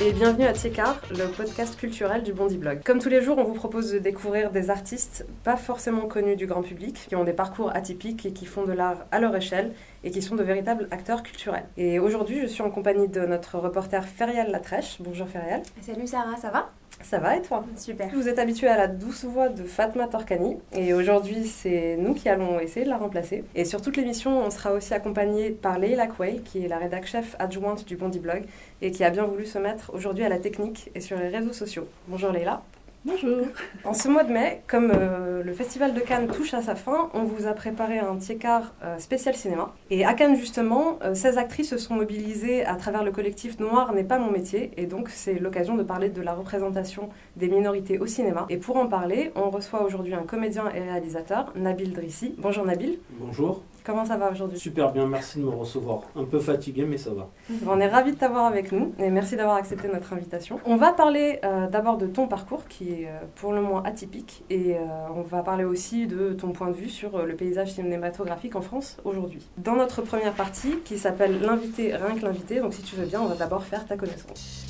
et 0.00 0.12
bienvenue 0.12 0.44
à 0.44 0.52
Tiekar, 0.52 1.00
le 1.10 1.26
podcast 1.28 1.76
culturel 1.76 2.22
du 2.22 2.32
Bondi 2.32 2.56
Blog. 2.56 2.82
Comme 2.84 2.98
tous 2.98 3.08
les 3.08 3.22
jours, 3.22 3.38
on 3.38 3.44
vous 3.44 3.54
propose 3.54 3.92
de 3.92 3.98
découvrir 3.98 4.50
des 4.50 4.70
artistes 4.70 5.24
pas 5.44 5.56
forcément 5.56 6.06
connus 6.08 6.34
du 6.34 6.46
grand 6.46 6.62
public, 6.62 7.06
qui 7.08 7.14
ont 7.14 7.22
des 7.22 7.32
parcours 7.32 7.70
atypiques 7.74 8.26
et 8.26 8.32
qui 8.32 8.44
font 8.44 8.64
de 8.64 8.72
l'art 8.72 9.06
à 9.12 9.20
leur 9.20 9.36
échelle 9.36 9.72
et 10.02 10.10
qui 10.10 10.20
sont 10.20 10.34
de 10.34 10.42
véritables 10.42 10.88
acteurs 10.90 11.22
culturels. 11.22 11.66
Et 11.76 12.00
aujourd'hui, 12.00 12.40
je 12.40 12.46
suis 12.46 12.62
en 12.62 12.70
compagnie 12.70 13.08
de 13.08 13.20
notre 13.20 13.58
reporter 13.58 14.04
Ferial 14.04 14.50
Latrèche. 14.50 14.96
Bonjour 15.00 15.28
Ferial. 15.28 15.62
Salut 15.80 16.06
Sarah, 16.08 16.36
ça 16.36 16.50
va? 16.50 16.70
Ça 17.00 17.18
va 17.18 17.36
et 17.36 17.42
toi 17.42 17.64
Super. 17.76 18.10
Vous 18.14 18.28
êtes 18.28 18.38
habitué 18.38 18.68
à 18.68 18.76
la 18.76 18.86
douce 18.86 19.24
voix 19.24 19.48
de 19.48 19.64
Fatma 19.64 20.06
Torkani 20.08 20.56
et 20.72 20.94
aujourd'hui 20.94 21.46
c'est 21.46 21.96
nous 21.96 22.14
qui 22.14 22.28
allons 22.28 22.60
essayer 22.60 22.84
de 22.84 22.90
la 22.90 22.98
remplacer. 22.98 23.44
Et 23.54 23.64
sur 23.64 23.82
toute 23.82 23.96
l'émission 23.96 24.44
on 24.44 24.50
sera 24.50 24.72
aussi 24.72 24.94
accompagné 24.94 25.50
par 25.50 25.78
Leila 25.78 26.06
Quay 26.06 26.42
qui 26.44 26.64
est 26.64 26.68
la 26.68 26.78
rédac 26.78 27.06
chef 27.06 27.36
adjointe 27.38 27.86
du 27.86 27.96
Bondi 27.96 28.18
Blog 28.18 28.44
et 28.80 28.90
qui 28.90 29.04
a 29.04 29.10
bien 29.10 29.24
voulu 29.24 29.46
se 29.46 29.58
mettre 29.58 29.92
aujourd'hui 29.94 30.24
à 30.24 30.28
la 30.28 30.38
technique 30.38 30.90
et 30.94 31.00
sur 31.00 31.18
les 31.18 31.28
réseaux 31.28 31.52
sociaux. 31.52 31.88
Bonjour 32.08 32.30
Leila. 32.32 32.62
Bonjour. 33.04 33.48
En 33.82 33.94
ce 33.94 34.08
mois 34.08 34.22
de 34.22 34.32
mai, 34.32 34.62
comme 34.68 34.92
euh, 34.94 35.42
le 35.42 35.52
Festival 35.52 35.92
de 35.92 35.98
Cannes 35.98 36.28
touche 36.28 36.54
à 36.54 36.62
sa 36.62 36.76
fin, 36.76 37.10
on 37.14 37.24
vous 37.24 37.48
a 37.48 37.52
préparé 37.52 37.98
un 37.98 38.16
tiers 38.16 38.72
euh, 38.84 38.96
spécial 38.98 39.34
cinéma. 39.34 39.74
Et 39.90 40.04
à 40.04 40.14
Cannes, 40.14 40.36
justement, 40.36 41.00
16 41.12 41.36
euh, 41.36 41.40
actrices 41.40 41.70
se 41.70 41.78
sont 41.78 41.94
mobilisées 41.94 42.64
à 42.64 42.76
travers 42.76 43.02
le 43.02 43.10
collectif 43.10 43.58
Noir 43.58 43.92
n'est 43.92 44.04
pas 44.04 44.18
mon 44.18 44.30
métier. 44.30 44.70
Et 44.76 44.86
donc, 44.86 45.08
c'est 45.08 45.40
l'occasion 45.40 45.74
de 45.74 45.82
parler 45.82 46.10
de 46.10 46.22
la 46.22 46.32
représentation 46.32 47.08
des 47.36 47.48
minorités 47.48 47.98
au 47.98 48.06
cinéma. 48.06 48.46
Et 48.50 48.56
pour 48.56 48.76
en 48.76 48.86
parler, 48.86 49.32
on 49.34 49.50
reçoit 49.50 49.82
aujourd'hui 49.82 50.14
un 50.14 50.22
comédien 50.22 50.70
et 50.72 50.80
réalisateur, 50.80 51.52
Nabil 51.56 51.92
Drissi. 51.92 52.36
Bonjour 52.38 52.64
Nabil. 52.64 53.00
Bonjour. 53.18 53.62
Comment 53.84 54.04
ça 54.04 54.16
va 54.16 54.30
aujourd'hui 54.30 54.60
Super 54.60 54.92
bien, 54.92 55.06
merci 55.06 55.38
de 55.38 55.44
me 55.44 55.50
recevoir. 55.50 56.02
Un 56.14 56.24
peu 56.24 56.38
fatigué, 56.38 56.84
mais 56.84 56.98
ça 56.98 57.10
va. 57.10 57.28
On 57.66 57.80
est 57.80 57.88
ravis 57.88 58.12
de 58.12 58.16
t'avoir 58.16 58.46
avec 58.46 58.70
nous 58.70 58.94
et 59.00 59.10
merci 59.10 59.34
d'avoir 59.34 59.56
accepté 59.56 59.88
notre 59.88 60.12
invitation. 60.12 60.60
On 60.64 60.76
va 60.76 60.92
parler 60.92 61.40
euh, 61.44 61.66
d'abord 61.66 61.98
de 61.98 62.06
ton 62.06 62.28
parcours 62.28 62.68
qui 62.68 62.90
est 62.90 63.08
euh, 63.08 63.18
pour 63.34 63.52
le 63.52 63.60
moins 63.60 63.82
atypique 63.82 64.44
et 64.50 64.76
euh, 64.76 64.80
on 65.16 65.22
va 65.22 65.42
parler 65.42 65.64
aussi 65.64 66.06
de 66.06 66.32
ton 66.32 66.52
point 66.52 66.68
de 66.68 66.74
vue 66.74 66.88
sur 66.88 67.26
le 67.26 67.34
paysage 67.34 67.72
cinématographique 67.72 68.54
en 68.54 68.60
France 68.60 68.98
aujourd'hui. 69.04 69.48
Dans 69.58 69.74
notre 69.74 70.02
première 70.02 70.34
partie 70.34 70.76
qui 70.84 70.96
s'appelle 70.96 71.40
L'invité, 71.40 71.96
rien 71.96 72.14
que 72.14 72.24
l'invité, 72.24 72.60
donc 72.60 72.74
si 72.74 72.82
tu 72.82 72.94
veux 72.94 73.06
bien, 73.06 73.20
on 73.20 73.26
va 73.26 73.34
d'abord 73.34 73.64
faire 73.64 73.84
ta 73.84 73.96
connaissance. 73.96 74.66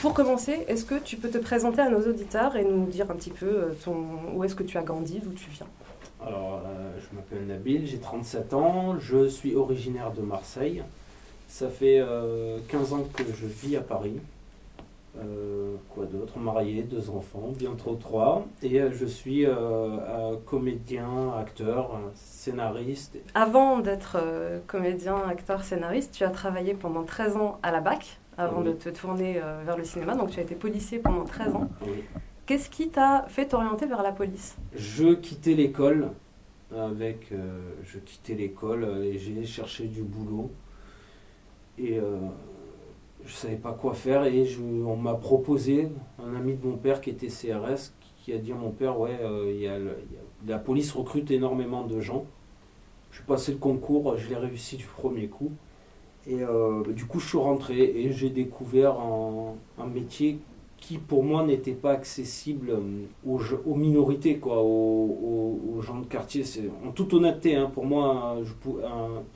Pour 0.00 0.14
commencer, 0.14 0.64
est-ce 0.68 0.86
que 0.86 0.94
tu 0.94 1.16
peux 1.16 1.28
te 1.28 1.38
présenter 1.38 1.82
à 1.82 1.90
nos 1.90 2.00
auditeurs 2.00 2.56
et 2.56 2.64
nous 2.64 2.86
dire 2.86 3.10
un 3.10 3.14
petit 3.14 3.30
peu 3.30 3.76
ton, 3.84 4.06
où 4.34 4.44
est-ce 4.44 4.54
que 4.54 4.62
tu 4.62 4.78
as 4.78 4.82
grandi, 4.82 5.20
d'où 5.22 5.32
tu 5.32 5.50
viens? 5.50 5.66
Alors, 6.26 6.62
euh, 6.66 6.98
je 6.98 7.14
m'appelle 7.14 7.46
Nabil, 7.46 7.86
j'ai 7.86 7.98
37 7.98 8.52
ans, 8.54 8.98
je 8.98 9.28
suis 9.28 9.54
originaire 9.54 10.12
de 10.12 10.22
Marseille. 10.22 10.82
Ça 11.48 11.68
fait 11.68 12.02
15 12.68 12.92
euh, 12.92 12.96
ans 12.96 13.06
que 13.14 13.24
je 13.24 13.46
vis 13.46 13.76
à 13.76 13.80
Paris. 13.80 14.20
Euh, 15.18 15.74
quoi 15.88 16.04
d'autre? 16.04 16.38
Marié, 16.38 16.82
deux 16.82 17.08
enfants, 17.10 17.52
bientôt 17.56 17.94
trois. 17.94 18.46
Et 18.62 18.80
je 18.92 19.06
suis 19.06 19.46
comédien, 20.44 21.32
acteur, 21.38 21.98
scénariste. 22.14 23.16
Avant 23.34 23.78
d'être 23.78 24.18
comédien, 24.66 25.16
acteur, 25.26 25.64
scénariste, 25.64 26.12
tu 26.12 26.24
as 26.24 26.30
travaillé 26.30 26.74
pendant 26.74 27.04
13 27.04 27.36
ans 27.36 27.58
à 27.62 27.72
la 27.72 27.80
BAC 27.80 28.18
avant 28.36 28.60
de 28.60 28.72
te 28.72 28.88
tourner 28.88 29.40
vers 29.64 29.76
le 29.76 29.84
cinéma. 29.84 30.14
Donc 30.14 30.30
tu 30.30 30.40
as 30.40 30.42
été 30.42 30.54
policier 30.54 30.98
pendant 30.98 31.24
13 31.24 31.54
ans. 31.54 31.68
Oui. 31.86 32.04
Qu'est-ce 32.48 32.70
qui 32.70 32.88
t'a 32.88 33.26
fait 33.28 33.48
t'orienter 33.48 33.84
vers 33.84 34.02
la 34.02 34.10
police? 34.10 34.56
Je 34.74 35.12
quittais 35.12 35.52
l'école 35.52 36.12
avec, 36.74 37.30
euh, 37.30 37.74
je 37.84 37.98
quittais 37.98 38.32
l'école 38.32 39.04
et 39.04 39.18
j'ai 39.18 39.44
cherché 39.44 39.84
du 39.84 40.02
boulot 40.02 40.50
et 41.76 41.98
euh, 41.98 42.16
je 43.22 43.34
savais 43.34 43.56
pas 43.56 43.72
quoi 43.72 43.92
faire 43.92 44.24
et 44.24 44.46
je, 44.46 44.62
on 44.62 44.96
m'a 44.96 45.12
proposé 45.12 45.90
un 46.18 46.34
ami 46.36 46.54
de 46.54 46.66
mon 46.66 46.78
père 46.78 47.02
qui 47.02 47.10
était 47.10 47.26
CRS 47.26 47.92
qui 48.24 48.32
a 48.32 48.38
dit 48.38 48.52
à 48.52 48.54
mon 48.54 48.70
père 48.70 48.98
ouais 48.98 49.18
euh, 49.20 49.92
la 50.46 50.58
police 50.58 50.92
recrute 50.92 51.30
énormément 51.30 51.84
de 51.84 52.00
gens. 52.00 52.24
Je 53.10 53.16
suis 53.16 53.26
passé 53.26 53.52
le 53.52 53.58
concours, 53.58 54.16
je 54.16 54.26
l'ai 54.26 54.36
réussi 54.36 54.78
du 54.78 54.86
premier 54.86 55.28
coup. 55.28 55.52
Et 56.26 56.40
du 56.94 57.06
coup, 57.06 57.20
je 57.20 57.28
suis 57.28 57.38
rentré 57.38 57.80
et 57.80 58.12
j'ai 58.12 58.28
découvert 58.28 58.98
un 59.00 59.86
métier 59.86 60.38
qui 60.80 60.98
pour 60.98 61.24
moi 61.24 61.44
n'était 61.44 61.72
pas 61.72 61.92
accessible 61.92 62.70
euh, 62.70 63.04
aux, 63.66 63.74
minorités, 63.74 64.38
quoi, 64.38 64.62
aux, 64.62 65.80
gens 65.82 66.00
de 66.00 66.06
quartier. 66.06 66.44
En 66.86 66.90
toute 66.90 67.12
honnêteté, 67.14 67.56
hein, 67.56 67.70
pour 67.72 67.86
moi, 67.86 68.38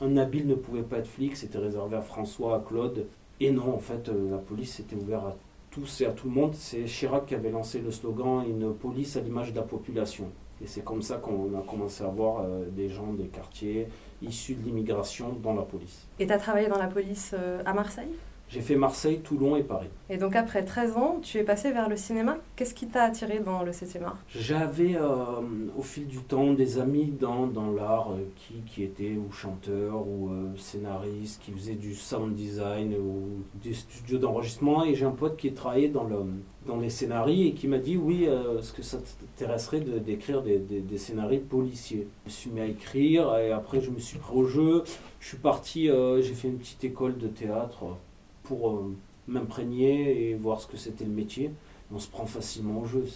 un, 0.01 0.17
habile 0.17 0.47
ne 0.47 0.55
pouvait 0.55 0.83
pas 0.83 0.99
être 0.99 1.07
flic, 1.07 1.37
c'était 1.37 1.59
réservé 1.59 1.97
à 1.97 2.01
François, 2.01 2.57
à 2.57 2.61
Claude. 2.61 3.07
Et 3.41 3.51
non, 3.51 3.75
en 3.75 3.79
fait, 3.79 4.09
euh, 4.09 4.31
la 4.31 4.39
police 4.39 4.81
était 4.81 4.97
ouverte 4.97 5.25
à 5.25 5.37
tous 5.71 6.01
et 6.01 6.07
à 6.07 6.11
tout 6.11 6.29
le 6.29 6.35
monde. 6.35 6.55
C'est 6.55 6.85
Chirac 6.85 7.27
qui 7.27 7.35
avait 7.35 7.51
lancé 7.51 7.81
le 7.81 7.91
slogan 7.91 8.45
Une 8.49 8.73
police 8.73 9.17
à 9.17 9.21
l'image 9.21 9.53
de 9.53 9.57
la 9.57 9.63
population. 9.63 10.27
Et 10.63 10.67
c'est 10.67 10.85
comme 10.85 11.03
ça 11.03 11.17
qu'on 11.17 11.59
a 11.59 11.63
commencé 11.63 12.05
à 12.05 12.09
voir 12.09 12.41
euh, 12.45 12.67
des 12.71 12.89
gens 12.89 13.13
des 13.13 13.27
quartiers 13.27 13.89
issus 14.21 14.55
de 14.55 14.65
l'immigration 14.65 15.37
dans 15.43 15.55
la 15.55 15.63
police. 15.63 16.07
Et 16.21 16.27
tu 16.27 16.33
as 16.33 16.39
travaillé 16.39 16.69
dans 16.69 16.79
la 16.79 16.87
police 16.87 17.35
à 17.65 17.73
Marseille? 17.73 18.11
J'ai 18.53 18.61
fait 18.61 18.77
Marseille, 18.77 19.21
Toulon 19.21 19.57
et 19.57 19.63
Paris. 19.63 19.89
Et 20.11 20.19
donc 20.19 20.37
après 20.37 20.63
13 20.63 20.99
ans, 20.99 21.21
tu 21.23 21.39
es 21.39 21.43
passé 21.43 21.73
vers 21.73 21.89
le 21.89 21.97
cinéma. 21.97 22.37
Qu'est-ce 22.55 22.75
qui 22.75 22.87
t'a 22.87 23.05
attiré 23.05 23.39
dans 23.39 23.63
le 23.63 23.73
7 23.73 24.03
art 24.05 24.19
J'avais 24.29 24.95
euh, 24.95 25.41
au 25.75 25.81
fil 25.81 26.07
du 26.07 26.19
temps 26.19 26.53
des 26.53 26.79
amis 26.79 27.15
dans, 27.19 27.47
dans 27.47 27.71
l'art 27.71 28.13
euh, 28.13 28.19
qui, 28.37 28.61
qui, 28.67 28.83
étaient 28.83 29.17
ou 29.17 29.33
chanteurs 29.33 30.07
ou 30.07 30.29
euh, 30.29 30.55
scénaristes, 30.59 31.41
qui 31.43 31.51
faisaient 31.53 31.77
du 31.77 31.95
sound 31.95 32.35
design 32.35 32.95
ou 32.95 33.43
des 33.55 33.73
studios 33.73 34.19
d'enregistrement. 34.19 34.85
Et 34.85 34.95
j'ai 34.97 35.07
un 35.07 35.13
pote 35.13 35.39
qui 35.39 35.51
travaillait 35.55 35.89
dans, 35.89 36.05
le, 36.05 36.19
dans 36.67 36.77
les 36.77 36.91
scénarios 36.91 37.49
et 37.49 37.53
qui 37.53 37.69
m'a 37.69 37.79
dit 37.79 37.97
oui, 37.97 38.25
est-ce 38.25 38.75
que 38.75 38.83
ça 38.83 38.99
t'intéresserait 38.99 39.81
d'écrire 39.81 40.43
des, 40.43 40.59
des, 40.59 40.81
des, 40.81 40.99
scénarios 40.99 41.41
policiers? 41.41 42.07
Je 42.27 42.31
me 42.31 42.35
suis 42.35 42.51
mis 42.51 42.61
à 42.61 42.67
écrire 42.67 43.35
et 43.37 43.51
après 43.51 43.81
je 43.81 43.91
me 43.91 43.99
suis 43.99 44.19
pris 44.19 44.37
au 44.37 44.45
jeu. 44.45 44.85
Je 45.21 45.29
suis 45.29 45.39
parti, 45.39 45.87
j'ai 45.87 46.35
fait 46.35 46.49
une 46.49 46.59
petite 46.59 46.85
école 46.85 47.17
de 47.17 47.29
théâtre 47.29 47.97
pour 48.43 48.71
euh, 48.71 48.97
m'imprégner 49.29 50.31
et 50.31 50.35
voir 50.35 50.61
ce 50.61 50.67
que 50.67 50.77
c'était 50.77 51.05
le 51.05 51.11
métier. 51.11 51.51
On 51.93 51.99
se 51.99 52.09
prend 52.09 52.27
facilement 52.27 52.81
au 52.81 52.87
jeu. 52.87 53.07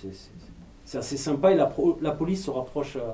C'est 0.85 0.99
assez 0.99 1.17
sympa 1.17 1.53
et 1.53 1.57
la, 1.57 1.73
la 2.01 2.13
police 2.13 2.45
se 2.45 2.51
rapproche 2.51 2.97
euh, 2.97 3.13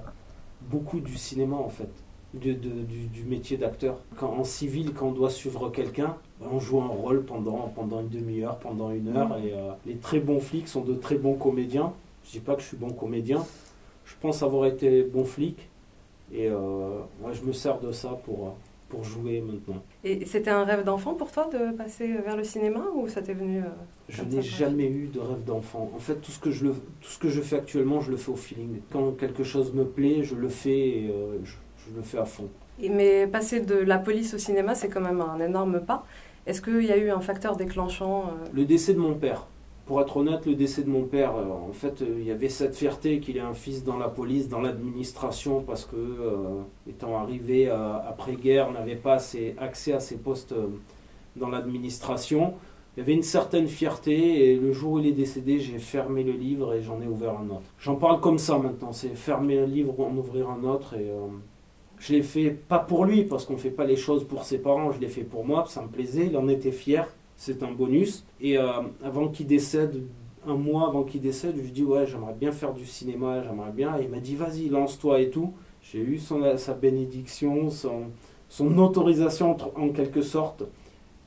beaucoup 0.62 1.00
du 1.00 1.16
cinéma 1.16 1.56
en 1.56 1.68
fait, 1.68 1.90
du, 2.34 2.54
du, 2.54 3.24
métier 3.24 3.56
d'acteur. 3.56 3.98
En 4.20 4.44
civil, 4.44 4.92
quand 4.92 5.08
on 5.08 5.12
doit 5.12 5.30
suivre 5.30 5.70
quelqu'un, 5.70 6.16
ben, 6.40 6.48
on 6.52 6.58
joue 6.58 6.80
un 6.80 6.88
rôle 6.88 7.24
pendant, 7.24 7.68
pendant 7.74 8.00
une 8.00 8.08
demi-heure, 8.08 8.58
pendant 8.58 8.90
une 8.90 9.16
heure. 9.16 9.38
Mm. 9.38 9.44
Et 9.44 9.52
euh, 9.52 9.72
les 9.86 9.96
très 9.96 10.20
bons 10.20 10.40
flics 10.40 10.68
sont 10.68 10.82
de 10.82 10.94
très 10.94 11.16
bons 11.16 11.34
comédiens. 11.34 11.92
Je 12.24 12.32
dis 12.32 12.40
pas 12.40 12.54
que 12.54 12.62
je 12.62 12.68
suis 12.68 12.76
bon 12.76 12.90
comédien. 12.90 13.44
Je 14.04 14.14
pense 14.20 14.42
avoir 14.42 14.66
été 14.66 15.02
bon 15.02 15.24
flic. 15.24 15.68
Et 16.34 16.48
moi, 16.48 17.32
je 17.32 17.42
me 17.42 17.52
sers 17.52 17.78
de 17.78 17.92
ça 17.92 18.18
pour, 18.24 18.54
pour 18.92 19.04
jouer 19.04 19.40
maintenant. 19.40 19.82
Et 20.04 20.26
c'était 20.26 20.50
un 20.50 20.64
rêve 20.64 20.84
d'enfant 20.84 21.14
pour 21.14 21.32
toi 21.32 21.48
de 21.50 21.74
passer 21.74 22.08
vers 22.08 22.36
le 22.36 22.44
cinéma 22.44 22.84
ou 22.94 23.08
ça 23.08 23.22
t'est 23.22 23.32
venu 23.32 23.60
euh, 23.60 23.68
Je 24.10 24.22
n'ai 24.22 24.42
jamais 24.42 24.86
eu 24.86 25.06
de 25.06 25.18
rêve 25.18 25.42
d'enfant. 25.44 25.90
En 25.96 25.98
fait, 25.98 26.16
tout 26.16 26.30
ce, 26.30 26.38
que 26.38 26.50
je 26.50 26.64
le, 26.64 26.72
tout 26.72 27.08
ce 27.08 27.18
que 27.18 27.30
je 27.30 27.40
fais 27.40 27.56
actuellement, 27.56 28.02
je 28.02 28.10
le 28.10 28.18
fais 28.18 28.30
au 28.30 28.36
feeling. 28.36 28.80
Quand 28.92 29.12
quelque 29.12 29.44
chose 29.44 29.72
me 29.72 29.86
plaît, 29.86 30.24
je 30.24 30.34
le 30.34 30.50
fais 30.50 30.78
et 30.78 31.10
euh, 31.10 31.38
je, 31.42 31.96
le 31.96 32.02
fais 32.02 32.18
à 32.18 32.26
fond. 32.26 32.50
Et 32.78 32.90
mais 32.90 33.26
passer 33.26 33.60
de 33.60 33.76
la 33.76 33.98
police 33.98 34.34
au 34.34 34.38
cinéma, 34.38 34.74
c'est 34.74 34.88
quand 34.88 35.00
même 35.00 35.22
un 35.22 35.40
énorme 35.40 35.80
pas. 35.80 36.04
Est-ce 36.46 36.60
qu'il 36.60 36.84
y 36.84 36.92
a 36.92 36.98
eu 36.98 37.10
un 37.10 37.20
facteur 37.20 37.56
déclenchant 37.56 38.26
euh 38.26 38.48
Le 38.52 38.66
décès 38.66 38.92
de 38.92 38.98
mon 38.98 39.14
père 39.14 39.46
pour 39.86 40.00
être 40.00 40.16
honnête, 40.16 40.46
le 40.46 40.54
décès 40.54 40.82
de 40.82 40.90
mon 40.90 41.04
père, 41.04 41.34
euh, 41.34 41.68
en 41.68 41.72
fait, 41.72 42.02
euh, 42.02 42.16
il 42.18 42.24
y 42.24 42.30
avait 42.30 42.48
cette 42.48 42.76
fierté 42.76 43.18
qu'il 43.18 43.36
ait 43.36 43.40
un 43.40 43.54
fils 43.54 43.82
dans 43.82 43.98
la 43.98 44.08
police, 44.08 44.48
dans 44.48 44.60
l'administration, 44.60 45.60
parce 45.60 45.84
que, 45.84 45.96
euh, 45.96 46.60
étant 46.88 47.18
arrivé 47.18 47.68
après-guerre, 47.68 48.70
n'avait 48.70 48.96
pas 48.96 49.14
assez 49.14 49.56
accès 49.58 49.92
à 49.92 50.00
ses 50.00 50.16
postes 50.16 50.54
dans 51.36 51.48
l'administration. 51.48 52.54
Il 52.96 53.00
y 53.00 53.02
avait 53.02 53.14
une 53.14 53.22
certaine 53.22 53.66
fierté, 53.66 54.50
et 54.50 54.56
le 54.56 54.72
jour 54.72 54.92
où 54.92 54.98
il 55.00 55.06
est 55.06 55.12
décédé, 55.12 55.58
j'ai 55.58 55.78
fermé 55.78 56.22
le 56.22 56.32
livre 56.32 56.74
et 56.74 56.82
j'en 56.82 57.00
ai 57.00 57.06
ouvert 57.06 57.38
un 57.38 57.48
autre. 57.50 57.62
J'en 57.78 57.96
parle 57.96 58.20
comme 58.20 58.38
ça 58.38 58.58
maintenant, 58.58 58.92
c'est 58.92 59.14
fermer 59.14 59.58
un 59.58 59.66
livre, 59.66 59.98
en 59.98 60.14
ouvrir 60.16 60.50
un 60.50 60.62
autre, 60.64 60.94
et 60.94 61.10
je 61.98 62.12
l'ai 62.12 62.22
fait 62.22 62.50
pas 62.50 62.78
pour 62.78 63.04
lui, 63.04 63.24
parce 63.24 63.46
qu'on 63.46 63.54
ne 63.54 63.58
fait 63.58 63.70
pas 63.70 63.84
les 63.84 63.96
choses 63.96 64.24
pour 64.24 64.44
ses 64.44 64.58
parents, 64.58 64.92
je 64.92 65.00
l'ai 65.00 65.08
fait 65.08 65.24
pour 65.24 65.44
moi, 65.44 65.64
ça 65.68 65.82
me 65.82 65.88
plaisait, 65.88 66.26
il 66.26 66.36
en 66.36 66.48
était 66.48 66.72
fier 66.72 67.08
c'est 67.42 67.64
un 67.64 67.72
bonus. 67.72 68.24
Et 68.40 68.56
euh, 68.56 68.70
avant 69.02 69.26
qu'il 69.26 69.48
décède, 69.48 70.00
un 70.46 70.54
mois 70.54 70.86
avant 70.86 71.02
qu'il 71.02 71.20
décède, 71.20 71.54
je 71.56 71.62
lui 71.62 71.72
dis 71.72 71.82
ouais 71.82 72.06
j'aimerais 72.06 72.34
bien 72.34 72.52
faire 72.52 72.72
du 72.72 72.86
cinéma, 72.86 73.42
j'aimerais 73.42 73.72
bien. 73.72 73.98
Et 73.98 74.04
il 74.04 74.10
m'a 74.10 74.20
dit 74.20 74.36
vas-y 74.36 74.68
lance-toi 74.68 75.20
et 75.20 75.30
tout. 75.30 75.52
J'ai 75.82 75.98
eu 75.98 76.18
son, 76.18 76.56
sa 76.56 76.74
bénédiction, 76.74 77.68
son, 77.68 78.02
son 78.48 78.78
autorisation 78.78 79.56
en 79.74 79.88
quelque 79.88 80.22
sorte. 80.22 80.62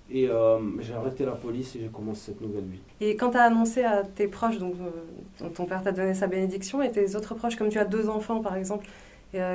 Et 0.10 0.30
euh, 0.30 0.60
j'ai 0.80 0.94
arrêté 0.94 1.26
la 1.26 1.34
police 1.34 1.76
et 1.76 1.82
j'ai 1.82 1.90
commencé 1.90 2.28
cette 2.28 2.40
nouvelle 2.40 2.64
vie. 2.64 2.80
Et 3.02 3.18
quand 3.18 3.32
tu 3.32 3.38
as 3.38 3.44
annoncé 3.44 3.84
à 3.84 4.04
tes 4.04 4.30
proches, 4.30 4.58
donc 4.58 4.76
euh, 5.42 5.50
ton 5.50 5.66
père 5.66 5.84
t'a 5.84 5.92
donné 5.92 6.14
sa 6.14 6.28
bénédiction, 6.28 6.82
et 6.82 6.92
tes 6.92 7.18
autres 7.18 7.36
proches, 7.36 7.58
comme 7.58 7.70
tu 7.70 7.80
as 7.80 7.86
deux 7.86 8.08
enfants 8.08 8.40
par 8.40 8.56
exemple, 8.56 8.88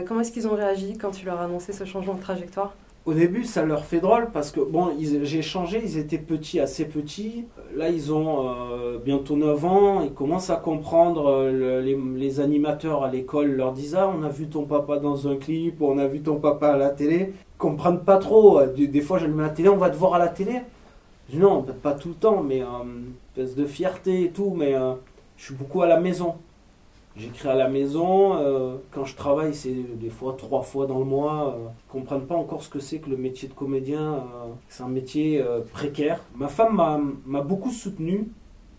comment 0.07 0.21
est-ce 0.21 0.33
qu'ils 0.33 0.47
ont 0.47 0.55
réagi 0.55 0.99
quand 0.99 1.13
tu 1.13 1.25
leur 1.25 1.41
as 1.41 1.45
annoncé 1.45 1.73
ce 1.73 1.85
changement 1.85 2.13
de 2.13 2.21
trajectoire? 2.21 2.75
Au 3.07 3.15
début, 3.15 3.45
ça 3.45 3.65
leur 3.65 3.85
fait 3.85 4.01
drôle 4.01 4.31
parce 4.33 4.51
que, 4.51 4.61
bon, 4.61 4.93
j'ai 4.99 5.43
changé, 5.43 5.81
ils 5.83 5.97
étaient 5.97 6.19
petits, 6.19 6.61
assez 6.61 6.85
petits. 6.85 7.47
Là, 7.75 7.89
ils 7.89 8.13
ont 8.13 8.51
euh, 8.51 8.99
bientôt 8.99 9.37
9 9.37 9.65
ans, 9.65 10.03
ils 10.03 10.13
commencent 10.13 10.51
à 10.51 10.57
comprendre. 10.57 11.27
euh, 11.29 11.81
les, 11.81 12.41
animateurs 12.41 13.03
à 13.03 13.11
l'école 13.11 13.53
leur 13.53 13.73
disent 13.73 13.95
Ah, 13.95 14.13
on 14.15 14.23
a 14.23 14.29
vu 14.29 14.49
ton 14.49 14.65
papa 14.65 14.99
dans 14.99 15.29
un 15.29 15.37
clip, 15.37 15.81
on 15.81 15.99
a 15.99 16.07
vu 16.07 16.21
ton 16.21 16.37
papa 16.37 16.69
à 16.73 16.77
la 16.77 16.91
télé. 16.91 17.33
Ils 17.33 17.59
comprennent 17.59 18.01
pas 18.01 18.19
trop. 18.19 18.61
Des, 18.67 19.01
fois, 19.01 19.19
j'allume 19.19 19.41
la 19.41 19.49
télé, 19.49 19.71
on 19.71 19.77
va 19.77 19.91
te 19.91 19.97
voir 19.97 20.15
à 20.15 20.19
la 20.19 20.29
télé. 20.29 20.61
Je 21.33 21.39
non, 21.39 21.63
pas 21.63 21.93
tout 21.93 22.09
le 22.09 22.15
temps, 22.15 22.43
mais 22.43 22.63
euh, 22.63 23.45
de 23.45 23.65
fierté 23.65 24.25
et 24.25 24.31
tout, 24.31 24.53
mais 24.57 24.75
euh, 24.75 24.95
je 25.37 25.47
suis 25.47 25.55
beaucoup 25.55 25.83
à 25.83 25.87
la 25.87 26.01
maison. 26.01 26.35
J'écris 27.21 27.49
à 27.49 27.55
la 27.55 27.69
maison, 27.69 28.35
euh, 28.39 28.77
quand 28.93 29.05
je 29.05 29.15
travaille, 29.15 29.55
c'est 29.55 29.75
des 29.75 30.09
fois 30.11 30.35
trois 30.39 30.63
fois 30.63 30.87
dans 30.87 30.99
le 30.99 31.05
mois. 31.05 31.55
Euh, 31.57 31.69
ils 31.89 31.93
comprennent 31.93 32.27
pas 32.27 32.35
encore 32.37 32.63
ce 32.63 32.71
que 32.71 32.81
c'est 32.81 32.99
que 32.99 33.11
le 33.11 33.17
métier 33.17 33.49
de 33.49 33.53
comédien. 33.55 34.15
euh, 34.15 34.49
c'est 34.69 34.83
un 34.83 34.89
métier 34.89 35.41
euh, 35.43 35.61
précaire. 35.61 36.25
Ma 36.37 36.49
femme 36.49 36.77
m'a- 37.27 37.43
beaucoup 37.43 37.71
soutenu, 37.71 38.29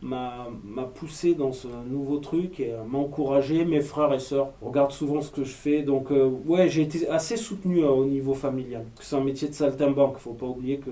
m'a 0.01 0.47
poussé 0.95 1.35
dans 1.35 1.51
ce 1.51 1.67
nouveau 1.87 2.17
truc 2.17 2.59
et 2.59 2.73
m'a 2.89 2.97
encouragé. 2.97 3.63
Mes 3.65 3.81
frères 3.81 4.11
et 4.13 4.19
sœurs 4.19 4.49
regardent 4.61 4.91
souvent 4.91 5.21
ce 5.21 5.29
que 5.29 5.43
je 5.43 5.53
fais. 5.53 5.83
Donc, 5.83 6.09
ouais, 6.47 6.67
j'ai 6.69 6.81
été 6.81 7.07
assez 7.09 7.37
soutenu 7.37 7.83
au 7.83 8.05
niveau 8.05 8.33
familial. 8.33 8.85
C'est 8.99 9.15
un 9.15 9.23
métier 9.23 9.47
de 9.49 9.53
saltimbanque. 9.53 10.17
Faut 10.17 10.33
pas 10.33 10.47
oublier 10.47 10.77
que 10.79 10.89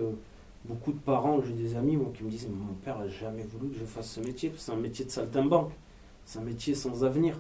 beaucoup 0.66 0.92
de 0.92 1.00
parents, 1.00 1.40
j'ai 1.42 1.54
des 1.54 1.76
amis 1.76 1.98
moi, 1.98 2.12
qui 2.16 2.24
me 2.24 2.30
disent 2.30 2.48
Mon 2.50 2.74
père 2.86 3.00
n'a 3.00 3.08
jamais 3.08 3.44
voulu 3.44 3.72
que 3.72 3.80
je 3.80 3.86
fasse 3.86 4.12
ce 4.12 4.20
métier. 4.20 4.52
C'est 4.56 4.72
un 4.72 4.76
métier 4.76 5.06
de 5.06 5.10
saltimbanque. 5.10 5.72
C'est 6.30 6.38
un 6.38 6.44
métier 6.44 6.76
sans 6.76 7.04
avenir. 7.04 7.40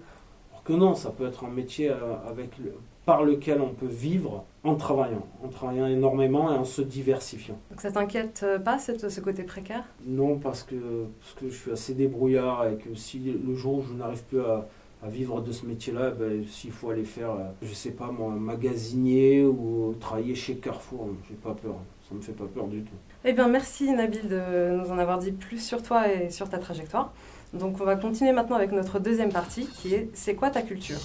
Alors 0.49 0.63
que 0.63 0.73
non, 0.73 0.95
ça 0.95 1.11
peut 1.11 1.27
être 1.27 1.45
un 1.45 1.49
métier 1.51 1.91
euh, 1.91 1.95
avec 2.27 2.57
le- 2.57 2.73
par 3.05 3.23
lequel 3.23 3.61
on 3.61 3.69
peut 3.69 3.85
vivre 3.85 4.45
en 4.63 4.73
travaillant, 4.73 5.27
en 5.43 5.47
travaillant 5.47 5.85
énormément 5.85 6.51
et 6.51 6.55
en 6.55 6.63
se 6.63 6.81
diversifiant. 6.81 7.59
Donc 7.69 7.81
ça 7.81 7.91
t'inquiète 7.91 8.41
euh, 8.43 8.57
pas, 8.57 8.79
cette- 8.79 9.07
ce 9.07 9.21
côté 9.21 9.43
précaire? 9.43 9.83
Non, 10.07 10.39
parce 10.39 10.63
que, 10.63 11.05
parce 11.19 11.33
que 11.35 11.49
je 11.51 11.55
suis 11.55 11.71
assez 11.71 11.93
débrouillard 11.93 12.67
et 12.67 12.77
que 12.77 12.95
si 12.95 13.19
le 13.19 13.53
jour 13.53 13.75
où 13.77 13.81
je 13.83 13.93
n'arrive 13.93 14.23
plus 14.23 14.41
à, 14.41 14.67
à 15.03 15.07
vivre 15.07 15.39
de 15.41 15.51
ce 15.51 15.67
métier-là, 15.67 16.09
ben, 16.09 16.43
s'il 16.47 16.71
faut 16.71 16.89
aller 16.89 17.03
faire, 17.05 17.29
euh, 17.33 17.43
je 17.61 17.71
sais 17.75 17.91
pas 17.91 18.07
moi, 18.11 18.31
magasinier 18.31 19.43
ou 19.45 19.93
travailler 19.99 20.33
chez 20.33 20.55
Carrefour, 20.55 21.09
j'ai 21.29 21.35
pas 21.35 21.53
peur. 21.53 21.75
Ça 22.09 22.15
me 22.15 22.21
fait 22.21 22.33
pas 22.33 22.45
peur 22.45 22.65
du 22.67 22.81
tout. 22.81 22.95
Eh 23.23 23.33
bien, 23.33 23.47
merci 23.49 23.91
Nabil 23.91 24.27
de 24.27 24.71
nous 24.77 24.89
en 24.91 24.97
avoir 24.97 25.19
dit 25.19 25.31
plus 25.31 25.63
sur 25.63 25.83
toi 25.83 26.11
et 26.11 26.31
sur 26.31 26.49
ta 26.49 26.57
trajectoire. 26.57 27.13
Donc 27.53 27.81
on 27.81 27.83
va 27.83 27.95
continuer 27.95 28.31
maintenant 28.31 28.57
avec 28.57 28.71
notre 28.71 28.99
deuxième 28.99 29.31
partie 29.31 29.65
qui 29.65 29.95
est 29.95 30.09
C'est 30.13 30.35
quoi 30.35 30.51
ta 30.51 30.61
culture? 30.61 30.99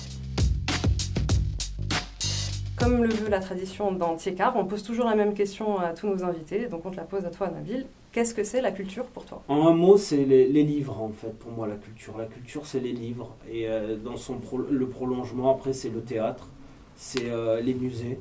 Comme 2.76 3.02
le 3.02 3.08
veut 3.08 3.30
la 3.30 3.40
tradition 3.40 3.92
dans 3.92 4.14
Tiécar, 4.16 4.54
on 4.56 4.66
pose 4.66 4.82
toujours 4.82 5.06
la 5.06 5.14
même 5.14 5.32
question 5.32 5.78
à 5.78 5.94
tous 5.94 6.06
nos 6.06 6.22
invités, 6.22 6.66
donc 6.66 6.84
on 6.84 6.90
te 6.90 6.96
la 6.96 7.04
pose 7.04 7.24
à 7.24 7.30
toi 7.30 7.48
Nabil. 7.48 7.86
Qu'est-ce 8.12 8.34
que 8.34 8.44
c'est 8.44 8.60
la 8.60 8.72
culture 8.72 9.06
pour 9.06 9.24
toi? 9.24 9.42
En 9.48 9.66
un 9.68 9.74
mot, 9.74 9.96
c'est 9.96 10.24
les, 10.24 10.62
livres, 10.62 11.00
en 11.00 11.08
fait, 11.08 11.36
pour 11.38 11.50
moi, 11.50 11.66
la 11.66 11.76
culture. 11.76 12.16
La 12.18 12.26
culture, 12.26 12.66
c'est 12.66 12.78
les 12.78 12.92
livres. 12.92 13.34
Et 13.50 13.68
euh, 13.68 13.96
dans 13.96 14.12
le 14.12 14.86
prolongement, 14.86 15.50
après, 15.50 15.72
c'est 15.72 15.88
le 15.88 16.00
théâtre, 16.00 16.46
c'est 16.94 17.30
euh, 17.30 17.60
les 17.60 17.74
musées. 17.74 18.20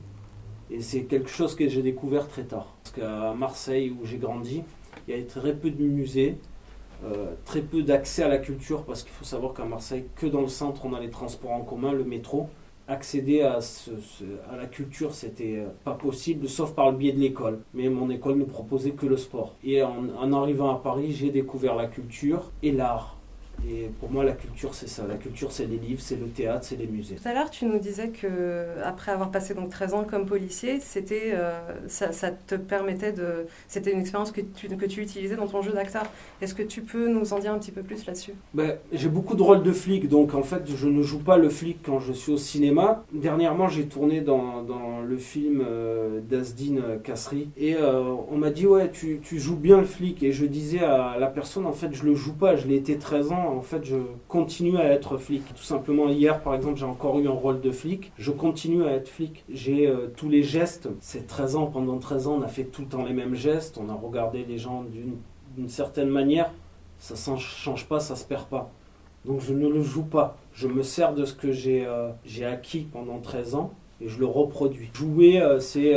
Et 0.72 0.82
c'est 0.82 1.04
quelque 1.04 1.30
chose 1.30 1.56
que 1.56 1.68
j'ai 1.68 1.84
découvert 1.84 2.28
très 2.28 2.44
tard. 2.44 2.74
Parce 2.84 2.96
qu'à 2.96 3.34
Marseille, 3.34 3.92
où 3.92 4.06
j'ai 4.06 4.18
grandi, 4.18 4.64
il 5.08 5.12
y 5.12 5.14
avait 5.14 5.28
très 5.28 5.54
peu 5.54 5.70
de 5.70 5.84
musées, 5.84 6.38
très 7.46 7.62
peu 7.62 7.84
d'accès 7.84 8.24
à 8.24 8.28
la 8.28 8.38
culture, 8.38 8.84
parce 8.84 9.04
qu'il 9.04 9.12
faut 9.12 9.26
savoir 9.26 9.54
qu'à 9.54 9.66
Marseille, 9.66 10.06
que 10.16 10.26
dans 10.28 10.42
le 10.42 10.48
centre, 10.48 10.86
on 10.86 10.94
a 10.94 11.00
les 11.00 11.10
transports 11.10 11.52
en 11.52 11.62
commun, 11.62 11.92
le 11.92 12.04
métro. 12.04 12.50
Accéder 12.86 13.42
à, 13.42 13.60
la 14.58 14.66
culture, 14.66 15.14
c'était 15.14 15.56
euh, 15.60 15.70
pas 15.86 15.94
possible, 15.94 16.50
sauf 16.50 16.74
par 16.74 16.92
le 16.92 16.98
biais 16.98 17.14
de 17.14 17.20
l'école. 17.20 17.62
Mais 17.74 17.88
mon 17.88 18.10
école 18.10 18.38
ne 18.38 18.44
proposait 18.44 18.92
que 18.92 19.06
le 19.06 19.16
sport. 19.16 19.56
Et 19.64 19.82
en 19.82 20.34
arrivant 20.34 20.70
à 20.70 20.80
Paris, 20.80 21.14
j'ai 21.14 21.30
découvert 21.30 21.76
la 21.76 21.88
culture 21.88 22.52
et 22.62 22.74
l'art. 22.74 23.16
Et 23.68 23.90
pour 24.00 24.12
moi, 24.12 24.24
la 24.24 24.34
culture, 24.34 24.74
c'est 24.74 24.90
ça. 24.90 25.06
La 25.08 25.16
culture, 25.16 25.52
c'est 25.52 25.66
les 25.66 25.78
livres, 25.78 26.02
c'est 26.02 26.20
le 26.20 26.28
théâtre, 26.28 26.66
c'est 26.66 26.76
les 26.76 26.88
musées. 26.88 27.16
Tout 27.16 27.28
à 27.28 27.34
l'heure, 27.34 27.50
tu 27.50 27.66
nous 27.66 27.80
disais 27.80 28.10
que 28.10 28.66
après 28.84 29.12
avoir 29.12 29.32
passé 29.32 29.54
donc 29.54 29.70
13 29.70 29.94
ans 29.94 30.04
comme 30.04 30.26
policier, 30.26 30.80
c'était, 30.82 31.32
euh, 31.34 31.60
ça, 31.88 32.12
ça 32.12 32.32
te 32.32 32.56
permettait 32.56 33.14
de, 33.14 33.46
c'était 33.68 33.92
une 33.92 34.00
expérience 34.00 34.32
que 34.32 34.42
tu, 34.42 34.68
que 34.68 34.86
tu 34.86 35.02
utilisais 35.02 35.36
dans 35.36 35.48
ton 35.48 35.62
jeu 35.62 35.72
d'acteur. 35.72 36.04
Est-ce 36.42 36.54
que 36.54 36.64
tu 36.64 36.82
peux 36.82 37.08
nous 37.08 37.34
en 37.34 37.40
dire 37.40 37.54
un 37.54 37.60
petit 37.60 37.72
peu 37.72 37.84
plus 37.84 38.06
là-dessus? 38.06 38.34
Ben, 38.54 38.78
j'ai 38.92 39.10
beaucoup 39.10 39.36
de 39.36 39.42
rôles 39.42 39.64
de 39.64 39.72
flic, 39.72 40.10
donc 40.10 40.34
en 40.34 40.44
fait, 40.44 40.64
je 40.76 40.88
ne 40.88 41.02
joue 41.02 41.20
pas 41.20 41.38
le 41.38 41.50
flic 41.50 41.80
quand 41.84 42.00
je 42.00 42.12
suis 42.12 42.34
au 42.34 42.38
cinéma. 42.38 43.06
Dernièrement, 43.14 43.70
j'ai 43.70 43.86
tourné 43.86 44.22
dans, 44.22 44.62
dans 44.64 45.02
le 45.02 45.18
film 45.18 45.64
euh, 45.66 46.20
d'Asdine 46.22 46.82
Kasri, 47.04 47.50
et 47.58 47.76
euh, 47.76 48.04
on 48.30 48.38
m'a 48.38 48.50
dit, 48.50 48.68
ouais, 48.68 48.92
tu, 48.92 49.20
tu 49.24 49.40
joues 49.40 49.56
bien 49.56 49.78
le 49.78 49.86
flic. 49.86 50.22
Et 50.22 50.32
je 50.34 50.46
disais 50.46 50.80
à 50.80 51.18
la 51.18 51.28
personne, 51.28 51.66
en 51.66 51.74
fait, 51.74 51.94
je 51.94 52.04
le 52.04 52.16
joue 52.16 52.34
pas, 52.34 52.56
je 52.56 52.68
l'ai 52.68 52.76
été 52.76 52.98
13 52.98 53.32
ans, 53.32 53.43
en 53.48 53.62
fait, 53.62 53.84
je 53.84 53.98
continue 54.28 54.78
à 54.78 54.86
être 54.86 55.18
flic. 55.18 55.44
Tout 55.54 55.64
simplement, 55.64 56.10
hier, 56.10 56.42
par 56.42 56.56
exemple, 56.56 56.78
j'ai 56.78 56.86
encore 56.86 57.20
eu 57.20 57.28
un 57.28 57.32
rôle 57.32 57.62
de 57.62 57.72
flic, 57.72 58.12
je 58.18 58.32
continue 58.32 58.84
à 58.84 58.92
être 58.92 59.08
flic. 59.08 59.44
J'ai 59.50 59.88
euh, 59.88 60.08
tous 60.16 60.30
les 60.30 60.44
gestes, 60.44 60.90
c'est 61.00 61.28
13 61.28 61.56
ans, 61.56 61.68
pendant 61.68 61.98
13 62.00 62.28
ans, 62.28 62.36
on 62.40 62.42
a 62.42 62.48
fait 62.48 62.66
tout 62.66 62.82
le 62.84 62.88
temps 62.88 63.04
les 63.04 63.14
mêmes 63.14 63.36
gestes, 63.36 63.78
on 63.78 63.90
a 63.90 63.94
regardé 63.94 64.46
les 64.46 64.58
gens 64.58 64.84
d'une 65.56 65.70
certaine 65.70 66.10
manière, 66.10 66.52
ça 66.98 67.32
ne 67.32 67.38
change 67.38 67.88
pas, 67.88 68.00
ça 68.00 68.16
se 68.16 68.26
perd 68.26 68.46
pas. 68.46 68.72
Donc 69.26 69.40
je 69.40 69.54
ne 69.54 69.68
le 69.68 69.82
joue 69.82 70.04
pas. 70.04 70.38
Je 70.54 70.68
me 70.68 70.84
sers 70.84 71.14
de 71.14 71.26
ce 71.26 71.34
que 71.34 71.52
j'ai 71.52 71.86
euh, 71.86 72.10
acquis 72.46 72.88
pendant 72.92 73.20
13 73.20 73.56
ans 73.56 73.74
et 74.02 74.08
je 74.08 74.20
le 74.20 74.26
reproduis. 74.26 74.90
Jouer, 74.94 75.42
euh, 75.42 75.60
c'est 75.60 75.94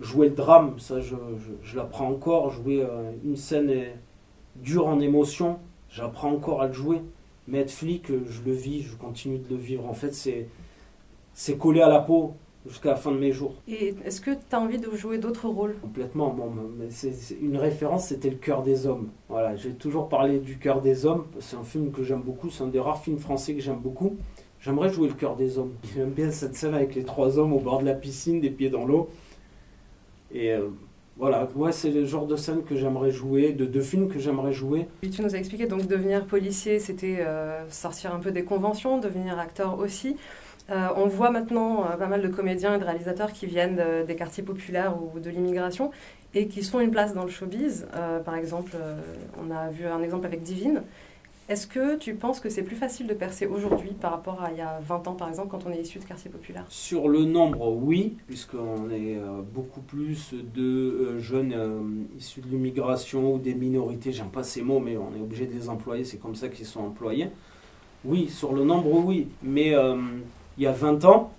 jouer 0.00 0.28
le 0.28 0.34
drame, 0.34 0.78
ça 0.78 1.00
je, 1.00 1.14
l'apprends 1.76 2.08
encore. 2.08 2.50
Jouer 2.50 2.86
une 3.24 3.36
scène 3.36 3.70
dure 4.56 4.86
en 4.86 5.00
émotion, 5.00 5.58
j'apprends 5.92 6.32
encore 6.32 6.62
à 6.62 6.66
le 6.66 6.72
jouer. 6.72 7.00
Mais 7.48 7.58
être 7.58 7.70
flic, 7.70 8.10
euh, 8.10 8.24
je 8.28 8.42
le 8.42 8.52
vis, 8.52 8.82
je 8.82 8.96
continue 8.96 9.38
de 9.38 9.48
le 9.48 9.56
vivre. 9.56 9.86
En 9.86 9.94
fait, 9.94 10.14
c'est 10.14 10.48
c'est 11.34 11.56
collé 11.56 11.80
à 11.80 11.88
la 11.88 12.00
peau 12.00 12.34
jusqu'à 12.66 12.90
la 12.90 12.96
fin 12.96 13.10
de 13.10 13.18
mes 13.18 13.32
jours. 13.32 13.54
Et 13.66 13.94
est-ce 14.04 14.20
que 14.20 14.30
tu 14.30 14.54
as 14.54 14.60
envie 14.60 14.78
de 14.78 14.90
jouer 14.94 15.18
d'autres 15.18 15.48
rôles? 15.48 15.76
Complètement. 15.80 16.30
Bon, 16.30 16.52
c'est 16.90 17.12
une 17.40 17.56
référence, 17.56 18.08
c'était 18.08 18.30
le 18.30 18.36
cœur 18.36 18.62
des 18.62 18.86
hommes. 18.86 19.08
Voilà, 19.28 19.56
j'ai 19.56 19.74
toujours 19.74 20.08
parlé 20.08 20.38
du 20.38 20.58
cœur 20.58 20.80
des 20.80 21.06
hommes. 21.06 21.26
C'est 21.40 21.56
un 21.56 21.64
film 21.64 21.90
que 21.90 22.04
j'aime 22.04 22.22
beaucoup. 22.22 22.50
C'est 22.50 22.62
un 22.62 22.68
des 22.68 22.80
rares 22.80 23.02
films 23.02 23.18
français 23.18 23.54
que 23.54 23.60
j'aime 23.60 23.80
beaucoup. 23.80 24.16
J'aimerais 24.60 24.90
jouer 24.90 25.08
le 25.08 25.14
cœur 25.14 25.34
des 25.34 25.58
hommes. 25.58 25.72
J'aime 25.94 26.10
bien 26.10 26.30
cette 26.30 26.54
scène 26.54 26.74
avec 26.74 26.94
les 26.94 27.02
trois 27.02 27.38
hommes 27.38 27.52
au 27.52 27.58
bord 27.58 27.80
de 27.80 27.86
la 27.86 27.94
piscine, 27.94 28.40
des 28.40 28.50
pieds 28.50 28.70
dans 28.70 28.84
l'eau. 28.84 29.08
Et 30.30 30.52
euh, 30.52 30.68
voilà, 31.16 31.48
ouais, 31.54 31.72
c'est 31.72 31.90
le 31.90 32.04
genre 32.04 32.26
de 32.26 32.36
scène 32.36 32.62
que 32.64 32.74
j'aimerais 32.76 33.10
jouer, 33.10 33.52
de, 33.52 33.66
de 33.66 33.80
films 33.80 34.08
que 34.08 34.18
j'aimerais 34.18 34.52
jouer. 34.52 34.88
Tu 35.02 35.22
nous 35.22 35.34
as 35.34 35.38
expliqué 35.38 35.66
donc 35.66 35.86
devenir 35.86 36.26
policier, 36.26 36.78
c'était 36.78 37.18
euh, 37.20 37.68
sortir 37.70 38.14
un 38.14 38.18
peu 38.18 38.30
des 38.32 38.44
conventions, 38.44 38.98
devenir 38.98 39.38
acteur 39.38 39.78
aussi. 39.78 40.16
Euh, 40.70 40.88
on 40.96 41.06
voit 41.06 41.30
maintenant 41.30 41.84
euh, 41.84 41.96
pas 41.96 42.06
mal 42.06 42.22
de 42.22 42.28
comédiens 42.28 42.76
et 42.76 42.78
de 42.78 42.84
réalisateurs 42.84 43.32
qui 43.32 43.46
viennent 43.46 43.76
de- 43.76 44.06
des 44.06 44.14
quartiers 44.16 44.42
populaires 44.42 44.94
ou 45.02 45.18
de 45.20 45.28
l'immigration 45.28 45.90
et 46.34 46.48
qui 46.48 46.62
sont 46.62 46.80
une 46.80 46.90
place 46.90 47.12
dans 47.14 47.24
le 47.24 47.30
showbiz. 47.30 47.86
Par 48.24 48.36
exemple, 48.36 48.72
on 49.38 49.50
a 49.54 49.68
vu 49.68 49.84
un 49.84 50.02
exemple 50.02 50.24
avec 50.24 50.42
Divine. 50.42 50.82
Est-ce 51.48 51.66
que 51.66 51.96
tu 51.96 52.14
penses 52.14 52.38
que 52.38 52.48
c'est 52.48 52.62
plus 52.62 52.76
facile 52.76 53.08
de 53.08 53.14
percer 53.14 53.46
aujourd'hui 53.46 53.90
par 53.90 54.12
rapport 54.12 54.40
à 54.42 54.52
il 54.52 54.58
y 54.58 54.60
a 54.60 54.78
20 54.80 55.08
ans, 55.08 55.14
par 55.14 55.28
exemple, 55.28 55.48
quand 55.48 55.66
on 55.66 55.72
est 55.72 55.80
issu 55.80 55.98
de 55.98 56.04
quartiers 56.04 56.30
populaires? 56.30 56.64
Sur 56.68 57.08
le 57.08 57.24
nombre, 57.24 57.68
oui, 57.68 58.16
puisqu'on 58.28 58.88
est 58.90 59.16
euh, 59.16 59.42
beaucoup 59.52 59.80
plus 59.80 60.34
de 60.54 60.62
euh, 60.62 61.18
jeunes 61.18 61.52
euh, 61.52 61.80
issus 62.16 62.40
de 62.42 62.48
l'immigration 62.48 63.34
ou 63.34 63.38
des 63.38 63.54
minorités, 63.54 64.12
j'aime 64.12 64.30
pas 64.30 64.44
ces 64.44 64.62
mots, 64.62 64.78
mais 64.78 64.96
on 64.96 65.14
est 65.16 65.20
obligé 65.20 65.46
de 65.46 65.52
les 65.52 65.68
employer, 65.68 66.04
c'est 66.04 66.18
comme 66.18 66.36
ça 66.36 66.48
qu'ils 66.48 66.66
sont 66.66 66.80
employés. 66.80 67.28
Oui, 68.04 68.28
sur 68.28 68.52
le 68.52 68.64
nombre, 68.64 68.90
oui, 68.92 69.28
mais 69.42 69.74
il 70.58 70.64
y 70.64 70.66
a 70.66 70.72
20 70.72 71.04
ans, 71.04 71.32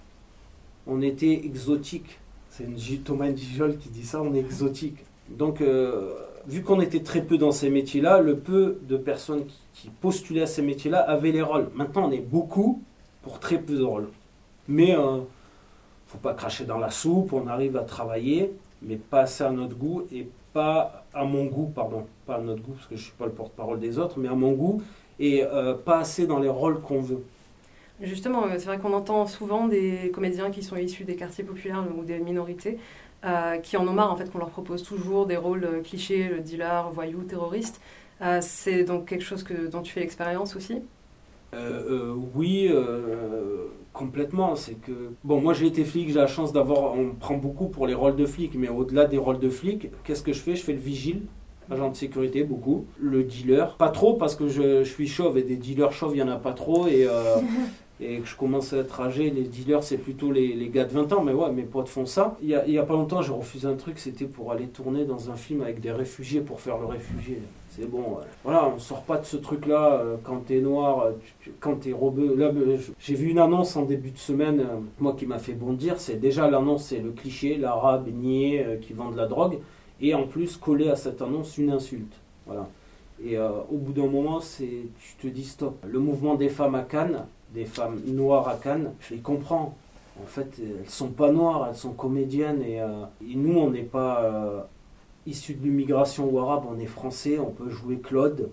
on 0.87 1.01
était 1.01 1.45
exotique. 1.45 2.19
C'est 2.49 2.65
Thomas 3.03 3.33
Gijol 3.33 3.77
qui 3.77 3.89
dit 3.89 4.03
ça, 4.05 4.21
on 4.21 4.33
est 4.33 4.39
exotique. 4.39 4.97
Donc, 5.29 5.61
vu 6.47 6.61
qu'on 6.61 6.81
était 6.81 7.01
très 7.01 7.21
peu 7.21 7.37
dans 7.37 7.51
ces 7.51 7.69
métiers-là, 7.69 8.19
le 8.19 8.37
peu 8.37 8.79
de 8.83 8.97
personnes 8.97 9.45
qui, 9.73 9.89
postulaient 10.01 10.43
à 10.43 10.47
ces 10.47 10.61
métiers-là 10.61 10.99
avaient 10.99 11.31
les 11.31 11.41
rôles. 11.41 11.69
Maintenant, 11.75 12.07
on 12.07 12.11
est 12.11 12.19
beaucoup 12.19 12.81
pour 13.21 13.39
très 13.39 13.57
peu 13.57 13.75
de 13.75 13.83
rôles. 13.83 14.09
Mais 14.67 14.95
euh, 14.95 15.19
faut 16.07 16.17
pas 16.17 16.33
cracher 16.33 16.65
dans 16.65 16.77
la 16.77 16.89
soupe, 16.89 17.33
on 17.33 17.47
arrive 17.47 17.75
à 17.75 17.83
travailler, 17.83 18.53
mais 18.81 18.95
pas 18.95 19.21
assez 19.21 19.43
à 19.43 19.51
notre 19.51 19.75
goût 19.75 20.03
et 20.11 20.27
pas 20.53 21.05
à 21.13 21.25
mon 21.25 21.45
goût, 21.45 21.71
pardon, 21.73 22.05
pas 22.25 22.35
à 22.35 22.39
notre 22.39 22.61
goût 22.61 22.73
parce 22.73 22.87
que 22.87 22.95
je 22.95 23.03
suis 23.03 23.13
pas 23.13 23.25
le 23.25 23.31
porte-parole 23.31 23.79
des 23.79 23.97
autres, 23.97 24.19
mais 24.19 24.29
à 24.29 24.35
mon 24.35 24.53
goût 24.53 24.81
et 25.19 25.43
euh, 25.43 25.73
pas 25.73 25.99
assez 25.99 26.27
dans 26.27 26.39
les 26.39 26.49
rôles 26.49 26.81
qu'on 26.81 27.01
veut. 27.01 27.23
Justement, 28.01 28.45
euh, 28.45 28.55
c'est 28.57 28.65
vrai 28.65 28.79
qu'on 28.79 28.93
entend 28.93 29.25
souvent 29.27 29.67
des 29.67 30.11
comédiens 30.13 30.51
qui 30.51 30.63
sont 30.63 30.75
issus 30.75 31.03
des 31.03 31.15
quartiers 31.15 31.43
populaires 31.43 31.83
ou 31.97 32.03
des 32.03 32.19
minorités 32.19 32.77
euh, 33.25 33.57
qui 33.57 33.77
en 33.77 33.87
ont 33.87 33.93
marre 33.93 34.11
en 34.11 34.15
fait 34.15 34.31
qu'on 34.31 34.39
leur 34.39 34.49
propose 34.49 34.83
toujours 34.83 35.25
des 35.25 35.37
rôles 35.37 35.63
euh, 35.63 35.81
clichés, 35.81 36.27
le 36.27 36.39
dealer, 36.39 36.89
voyou, 36.91 37.23
terroriste. 37.23 37.81
Euh, 38.21 38.39
c'est 38.41 38.83
donc 38.83 39.07
quelque 39.07 39.23
chose 39.23 39.43
que, 39.43 39.67
dont 39.67 39.81
tu 39.81 39.93
fais 39.93 40.01
l'expérience 40.01 40.55
aussi? 40.55 40.81
Euh, 41.53 42.11
euh, 42.11 42.15
oui, 42.35 42.67
euh, 42.71 43.67
Complètement, 43.93 44.55
c'est 44.55 44.73
que 44.73 45.11
bon, 45.23 45.39
moi 45.39 45.53
j'ai 45.53 45.67
été 45.67 45.85
flic, 45.85 46.07
j'ai 46.07 46.15
la 46.15 46.25
chance 46.25 46.51
d'avoir, 46.51 46.95
on 46.95 47.11
prend 47.11 47.37
beaucoup 47.37 47.67
pour 47.67 47.85
les 47.85 47.93
rôles 47.93 48.15
de 48.15 48.25
flic, 48.25 48.55
mais 48.55 48.67
au-delà 48.67 49.05
des 49.05 49.19
rôles 49.19 49.39
de 49.39 49.49
flic, 49.49 49.91
qu'est-ce 50.03 50.23
que 50.23 50.33
je 50.33 50.39
fais? 50.39 50.55
Je 50.55 50.63
fais 50.63 50.73
le 50.73 50.79
vigile, 50.79 51.21
agent 51.69 51.91
de 51.91 51.95
sécurité 51.95 52.43
beaucoup, 52.43 52.85
le 52.99 53.23
dealer, 53.23 53.75
pas 53.77 53.89
trop 53.89 54.15
parce 54.15 54.35
que 54.35 54.47
je, 54.47 54.83
suis 54.83 55.07
chauve 55.07 55.37
et 55.37 55.43
des 55.43 55.57
dealers 55.57 55.93
chauves 55.93 56.15
il 56.15 56.19
y 56.19 56.23
en 56.23 56.27
a 56.27 56.37
pas 56.37 56.53
trop 56.53 56.87
et 56.87 57.05
euh, 57.07 57.35
et 58.03 58.19
que 58.19 58.27
je 58.27 58.35
commence 58.35 58.73
à 58.73 58.77
être 58.77 58.99
âgé, 59.01 59.29
les 59.29 59.43
dealers 59.43 59.83
c'est 59.83 59.97
plutôt 59.97 60.31
les, 60.31 60.53
les, 60.53 60.69
gars 60.69 60.85
de 60.85 60.91
20 60.91 61.13
ans, 61.13 61.23
mais 61.23 61.33
ouais, 61.33 61.51
mes 61.51 61.63
potes 61.63 61.89
font 61.89 62.05
ça. 62.05 62.37
Il 62.41 62.49
y 62.49 62.55
a, 62.55 62.81
a 62.81 62.85
pas 62.85 62.93
longtemps 62.93 63.21
j'ai 63.21 63.31
refusé 63.31 63.67
un 63.67 63.75
truc, 63.75 63.99
c'était 63.99 64.25
pour 64.25 64.51
aller 64.51 64.67
tourner 64.67 65.05
dans 65.05 65.31
un 65.31 65.35
film 65.35 65.61
avec 65.61 65.79
des 65.79 65.91
réfugiés 65.91 66.41
pour 66.41 66.59
faire 66.59 66.77
le 66.77 66.85
réfugié. 66.85 67.39
C'est 67.75 67.89
bon, 67.89 68.19
voilà, 68.43 68.67
on 68.67 68.77
sort 68.77 69.01
pas 69.01 69.17
de 69.17 69.25
ce 69.25 69.35
truc-là 69.35 69.93
euh, 69.93 70.17
quand 70.23 70.45
t'es 70.45 70.59
noir, 70.59 71.05
euh, 71.05 71.11
quand 71.59 71.77
t'es 71.77 71.91
robeux. 71.91 72.35
Là, 72.35 72.51
euh, 72.53 72.77
j'ai 72.99 73.15
vu 73.15 73.31
une 73.31 73.39
annonce 73.39 73.75
en 73.75 73.81
début 73.81 74.11
de 74.11 74.17
semaine, 74.19 74.63
moi 74.99 75.15
qui 75.17 75.25
m'a 75.25 75.39
fait 75.39 75.53
bondir. 75.53 75.99
C'est 75.99 76.19
déjà 76.19 76.47
l'annonce, 76.47 76.85
c'est 76.85 76.99
le 76.99 77.09
cliché, 77.09 77.57
l'arabe 77.57 78.07
nié 78.13 78.77
qui 78.79 78.93
vend 78.93 79.09
de 79.09 79.17
la 79.17 79.25
drogue, 79.25 79.57
et 80.01 80.13
en 80.13 80.27
plus 80.27 80.55
coller 80.57 80.89
à 80.89 80.95
cette 80.95 81.23
annonce 81.23 81.57
une 81.57 81.71
insulte. 81.71 82.13
Voilà. 82.45 82.67
Et 83.25 83.39
au 83.39 83.77
bout 83.77 83.93
d'un 83.93 84.07
moment, 84.07 84.39
c'est, 84.39 84.83
tu 84.99 85.15
te 85.19 85.27
dis 85.27 85.45
stop. 85.45 85.83
Le 85.87 85.97
mouvement 85.97 86.35
des 86.35 86.49
femmes 86.49 86.75
à 86.75 86.81
Cannes, 86.81 87.25
des 87.53 87.65
femmes 87.65 88.01
noires 88.05 88.47
à 88.47 88.55
Cannes, 88.55 88.91
je 89.01 89.15
les 89.15 89.21
comprends. 89.21 89.75
En 90.21 90.25
fait, 90.27 90.59
elles 90.59 90.89
sont 90.89 91.09
pas 91.09 91.31
noires, 91.31 91.67
elles 91.69 91.75
sont 91.75 91.93
comédiennes 91.93 92.61
et, 92.61 92.77
et 92.77 93.35
nous, 93.35 93.57
on 93.57 93.71
n'est 93.71 93.81
pas 93.81 94.67
issus 95.25 95.55
de 95.55 95.63
l'immigration 95.63 96.29
ou 96.29 96.39
arabe, 96.39 96.63
on 96.69 96.79
est 96.79 96.85
français, 96.85 97.39
on 97.39 97.51
peut 97.51 97.69
jouer 97.69 97.97
Claude. 97.97 98.49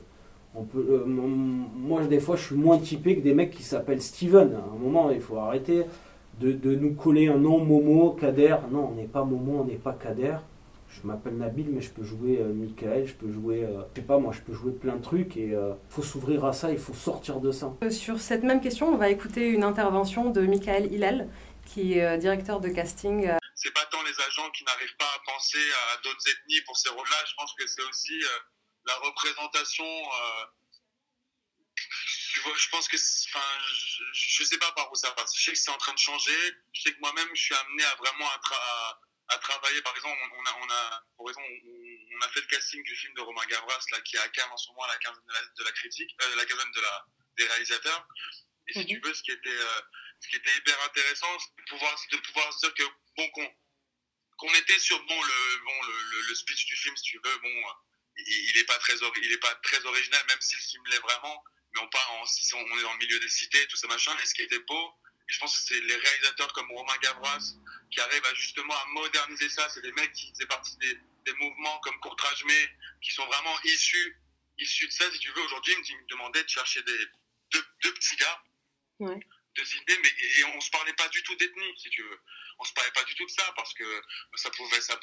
Euh, 0.57 1.05
moi, 1.07 2.05
des 2.07 2.21
fois, 2.21 2.37
je 2.37 2.47
suis 2.47 2.57
moins 2.57 2.79
typé 2.79 3.17
que 3.17 3.23
des 3.23 3.35
mecs 3.35 3.51
qui 3.51 3.63
s'appellent 3.63 4.03
Steven. 4.03 4.55
À 4.55 4.75
un 4.75 4.79
moment, 4.79 5.11
il 5.11 5.21
faut 5.21 5.37
arrêter 5.37 5.85
de, 6.41 6.53
de 6.53 6.75
nous 6.75 6.95
coller 6.95 7.29
un 7.29 7.39
nom 7.39 7.65
Momo, 7.65 8.11
Kader. 8.11 8.57
Non, 8.71 8.91
on 8.93 8.95
n'est 8.95 9.05
pas 9.05 9.25
Momo, 9.25 9.61
on 9.61 9.65
n'est 9.65 9.75
pas 9.75 9.93
Kader. 9.93 10.37
Je 10.91 11.07
m'appelle 11.07 11.37
Nabil, 11.37 11.69
mais 11.71 11.81
je 11.81 11.91
peux 11.91 12.03
jouer 12.03 12.39
euh, 12.41 12.53
Michael, 12.53 13.07
je 13.07 13.15
peux 13.15 13.31
jouer, 13.31 13.65
euh, 13.65 13.83
je 13.95 14.01
sais 14.01 14.07
pas 14.07 14.19
moi, 14.19 14.33
je 14.33 14.41
peux 14.41 14.53
jouer 14.53 14.73
plein 14.73 14.97
de 14.97 15.03
trucs 15.03 15.37
et 15.37 15.53
il 15.53 15.77
faut 15.89 16.03
s'ouvrir 16.03 16.45
à 16.45 16.53
ça, 16.53 16.71
il 16.71 16.79
faut 16.79 16.95
sortir 16.95 17.41
de 17.41 17.53
ça. 17.53 17.73
Sur 17.91 18.21
cette 18.21 18.43
même 18.43 18.61
question, 18.61 18.89
on 18.93 18.97
va 18.97 19.09
écouter 19.09 19.49
une 19.49 19.63
intervention 19.65 20.31
de 20.31 20.43
Michael 20.43 20.93
Hillel, 20.93 21.29
qui 21.65 21.99
est 21.99 22.19
directeur 22.19 22.61
de 22.61 22.69
casting 22.69 23.31
c'est 23.61 23.73
pas 23.73 23.85
tant 23.87 24.03
les 24.03 24.21
agents 24.23 24.51
qui 24.53 24.65
n'arrivent 24.65 24.97
pas 24.97 25.13
à 25.13 25.19
penser 25.27 25.73
à 25.93 25.97
d'autres 25.99 26.27
ethnies 26.29 26.63
pour 26.63 26.79
ces 26.79 26.89
rôles-là. 26.89 27.25
Je 27.27 27.35
pense 27.35 27.53
que 27.55 27.67
c'est 27.67 27.83
aussi 27.83 28.23
euh, 28.23 28.39
la 28.87 28.95
représentation. 28.97 29.85
Euh, 29.85 30.45
je 31.77 32.69
pense 32.71 32.89
que, 32.89 32.97
enfin, 32.97 33.47
je, 34.13 34.45
sais 34.45 34.59
pas 34.59 34.73
par 34.73 34.91
où 34.91 34.95
ça 34.95 35.11
passe. 35.13 35.37
Je 35.37 35.45
sais 35.45 35.53
que 35.53 35.59
c'est 35.59 35.71
en 35.71 35.77
train 35.77 35.93
de 35.93 35.99
changer. 35.99 36.57
Je 36.73 36.81
sais 36.81 36.95
que 36.95 37.01
moi-même, 37.01 37.29
je 37.35 37.43
suis 37.43 37.55
amené 37.55 37.85
à 37.85 37.95
vraiment 37.97 38.27
à, 38.31 39.01
travailler. 39.39 39.81
Par 39.83 39.95
exemple, 39.97 40.19
on 40.33 40.45
a, 40.45 40.57
on 40.61 40.71
a, 40.71 41.05
on, 41.19 41.27
a 41.29 42.29
fait 42.29 42.41
le 42.41 42.47
casting 42.47 42.83
du 42.83 42.97
film 42.97 43.15
de 43.15 43.21
Romain 43.21 43.47
Gavras, 43.47 43.85
là, 43.93 44.01
qui 44.03 44.17
est 44.17 44.21
à 44.21 44.29
Cannes 44.29 44.51
en 44.51 44.57
ce 44.57 44.69
moment, 44.71 44.83
à 44.85 44.89
la 44.89 44.99
quinzaine 44.99 45.23
de 45.59 45.65
la, 45.65 45.73
critique, 45.73 46.11
euh, 46.23 46.37
la 46.37 46.45
quinzaine 46.45 46.73
de 46.75 46.81
la, 46.81 47.07
des 47.39 47.47
réalisateurs. 47.47 48.07
Et 48.69 48.73
si 48.73 48.79
mhm. 48.81 48.87
tu 48.87 49.01
veux, 49.01 49.15
ce 49.15 49.23
qui 49.23 49.33
était, 49.33 49.59
ce 50.21 50.29
qui 50.29 50.37
était 50.37 50.57
hyper 50.57 50.81
intéressant, 50.83 51.39
c'est 51.39 51.63
de 51.63 51.69
pouvoir, 51.69 51.97
de 52.13 52.17
pouvoir 52.19 52.53
se 52.53 52.67
dire 52.67 52.75
que 52.75 52.85
bon, 53.17 53.29
qu'on 54.41 54.55
était 54.55 54.79
sur 54.79 54.99
bon 55.05 55.23
le 55.23 55.65
bon 55.65 55.83
le, 55.87 56.29
le, 56.29 56.35
speech 56.35 56.65
du 56.67 56.77
film 56.77 56.97
si 56.97 57.03
tu 57.03 57.21
veux 57.23 57.39
bon 57.39 57.63
il, 58.17 58.53
n'est 58.55 58.61
est 58.61 58.65
pas 58.65 58.79
très 58.79 58.95
il 58.95 59.33
est 59.33 59.39
pas 59.39 59.55
très 59.63 59.85
original 59.85 60.23
même 60.29 60.41
si 60.41 60.57
le 60.57 60.63
film 60.63 60.83
l'est 60.87 60.99
vraiment 60.99 61.45
mais 61.75 61.81
on 61.83 61.89
part 61.89 62.11
on, 62.15 62.25
on 62.57 62.79
est 62.79 62.83
dans 62.83 62.93
le 62.93 62.99
milieu 62.99 63.21
des 63.21 63.29
cités 63.29 63.67
tout 63.69 63.77
ça 63.77 63.87
machin 63.89 64.17
et 64.23 64.27
ce 64.27 64.35
qui 64.35 64.43
était 64.43 64.59
beau 64.61 64.95
et 65.31 65.33
je 65.33 65.39
pense 65.39 65.57
que 65.59 65.65
c'est 65.69 65.81
les 65.81 65.97
réalisateurs 65.97 66.53
comme 66.53 66.71
Romain 66.73 66.97
Gavras 67.03 67.55
qui 67.91 68.01
arrivent 68.01 68.27
à 68.27 68.35
justement 68.35 68.75
à 68.75 68.85
moderniser 68.87 69.49
ça 69.49 69.69
c'est 69.71 69.83
des 69.83 69.93
mecs 69.93 70.13
qui 70.13 70.31
faisaient 70.31 70.47
partie 70.47 70.77
des, 70.79 70.99
des 71.25 71.33
mouvements 71.35 71.79
comme 71.81 71.99
Courtrage 72.01 72.45
mais 72.47 72.71
qui 73.01 73.13
sont 73.13 73.27
vraiment 73.27 73.57
issus 73.65 74.21
issus 74.59 74.87
de 74.87 74.93
ça 74.93 75.11
si 75.13 75.19
tu 75.21 75.31
veux 75.33 75.43
aujourd'hui 75.43 75.75
ils 75.89 75.97
me 75.97 76.07
demandaient 76.09 76.43
de 76.43 76.49
chercher 76.49 76.83
des 76.83 76.99
deux, 77.53 77.65
deux 77.83 77.95
petits 77.95 78.17
gars 78.17 78.43
ouais 79.01 79.21
de 79.57 79.65
citer, 79.65 79.99
mais 80.03 80.09
et 80.09 80.45
on 80.57 80.61
se 80.61 80.71
parlait 80.71 80.93
pas 80.95 81.09
du 81.09 81.23
tout 81.23 81.35
d'ethnie, 81.37 81.79
si 81.79 81.91
tu 81.91 82.03
veux. 82.03 82.21
On 82.59 82.65
se 82.65 82.73
parlait 82.73 82.91
pas 82.93 83.05
du 83.05 83.15
tout 83.15 83.25
de 83.25 83.31
ça 83.31 83.53
parce 83.57 83.73
que 83.75 84.03
ça 84.37 84.51
pouvait, 84.51 84.81
ça, 84.81 84.99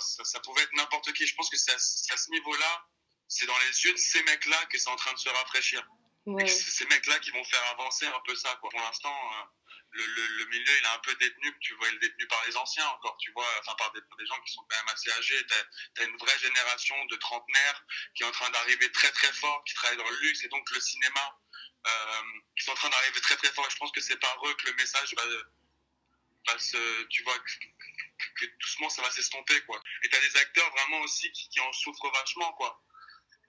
ça, 0.00 0.24
ça, 0.24 0.40
pouvait 0.40 0.62
être 0.62 0.72
n'importe 0.74 1.12
qui. 1.14 1.26
Je 1.26 1.34
pense 1.34 1.50
que 1.50 1.56
c'est 1.56 1.72
à, 1.72 1.78
ce 1.78 2.30
niveau-là, 2.30 2.86
c'est 3.28 3.46
dans 3.46 3.58
les 3.58 3.84
yeux 3.84 3.92
de 3.92 3.98
ces 3.98 4.22
mecs-là 4.24 4.66
que 4.66 4.78
c'est 4.78 4.90
en 4.90 4.96
train 4.96 5.12
de 5.12 5.18
se 5.18 5.28
rafraîchir. 5.28 5.86
Ouais. 6.26 6.46
C'est 6.46 6.70
ces 6.70 6.86
mecs-là 6.86 7.18
qui 7.20 7.30
vont 7.30 7.44
faire 7.44 7.64
avancer 7.70 8.06
un 8.06 8.20
peu 8.26 8.34
ça. 8.34 8.56
Quoi. 8.60 8.70
Pour 8.70 8.80
l'instant, 8.80 9.14
euh, 9.32 9.44
le, 9.92 10.44
milieu 10.46 10.72
il 10.78 10.84
est 10.84 10.88
un 10.88 10.98
peu 10.98 11.14
détenu. 11.16 11.52
Tu 11.60 11.74
vois, 11.74 11.88
il 11.88 11.94
est 11.96 11.98
détenu 11.98 12.26
par 12.26 12.44
les 12.46 12.56
anciens 12.56 12.86
encore. 12.88 13.16
Tu 13.18 13.30
vois, 13.32 13.46
enfin 13.60 13.74
par 13.76 13.92
des, 13.92 14.00
gens 14.26 14.40
qui 14.42 14.52
sont 14.52 14.64
quand 14.68 14.76
même 14.76 14.94
assez 14.94 15.10
âgés. 15.12 15.46
T'as 15.46 16.02
as 16.02 16.06
une 16.06 16.16
vraie 16.16 16.38
génération 16.38 17.04
de 17.06 17.16
trentenaires 17.16 17.84
qui 18.14 18.22
est 18.22 18.26
en 18.26 18.32
train 18.32 18.50
d'arriver 18.50 18.90
très 18.92 19.10
très 19.12 19.32
fort, 19.32 19.62
qui 19.64 19.74
travaille 19.74 19.98
dans 19.98 20.08
le 20.08 20.18
luxe 20.20 20.44
et 20.44 20.48
donc 20.48 20.70
le 20.70 20.80
cinéma 20.80 21.38
euh, 21.86 22.22
qui 22.56 22.64
sont 22.64 22.72
en 22.72 22.76
train 22.76 22.90
d'arriver 22.90 23.20
très 23.20 23.36
très 23.36 23.52
fort. 23.52 23.66
Et 23.66 23.70
je 23.70 23.76
pense 23.76 23.92
que 23.92 24.00
c'est 24.00 24.18
par 24.18 24.36
eux 24.46 24.54
que 24.54 24.70
le 24.70 24.74
message 24.74 25.14
va, 25.14 26.58
se, 26.58 27.04
tu 27.04 27.22
vois, 27.24 27.38
que, 27.38 28.46
doucement 28.60 28.88
ça 28.90 29.02
va 29.02 29.10
s'estomper 29.10 29.60
quoi. 29.62 29.80
Et 30.02 30.08
t'as 30.08 30.20
des 30.20 30.36
acteurs 30.36 30.70
vraiment 30.70 31.00
aussi 31.00 31.30
qui, 31.32 31.48
qui 31.48 31.60
en 31.60 31.72
souffrent 31.72 32.10
vachement 32.12 32.52
quoi. 32.54 32.82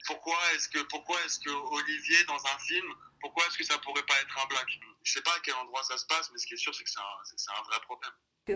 Pourquoi 0.06 0.38
est-ce 0.54 0.68
que 0.68 0.78
est-ce 0.78 1.38
que 1.40 1.50
Olivier 1.50 2.24
dans 2.24 2.46
un 2.46 2.58
film, 2.60 2.94
pourquoi 3.20 3.46
est-ce 3.46 3.58
que 3.58 3.64
ça 3.64 3.78
pourrait 3.78 4.06
pas 4.06 4.18
être 4.20 4.38
un 4.38 4.46
black? 4.46 4.68
Je 5.02 5.12
sais 5.12 5.22
pas 5.22 5.30
à 5.30 5.40
quel 5.44 5.54
endroit 5.54 5.82
ça 5.82 5.96
se 5.96 6.06
passe, 6.06 6.30
mais 6.32 6.38
ce 6.38 6.46
qui 6.46 6.54
est 6.54 6.58
sûr 6.58 6.74
c'est 6.74 6.84
que 6.84 6.90
c'est 6.90 6.98
un, 6.98 7.62
vrai 7.62 7.80
problème. 7.84 8.10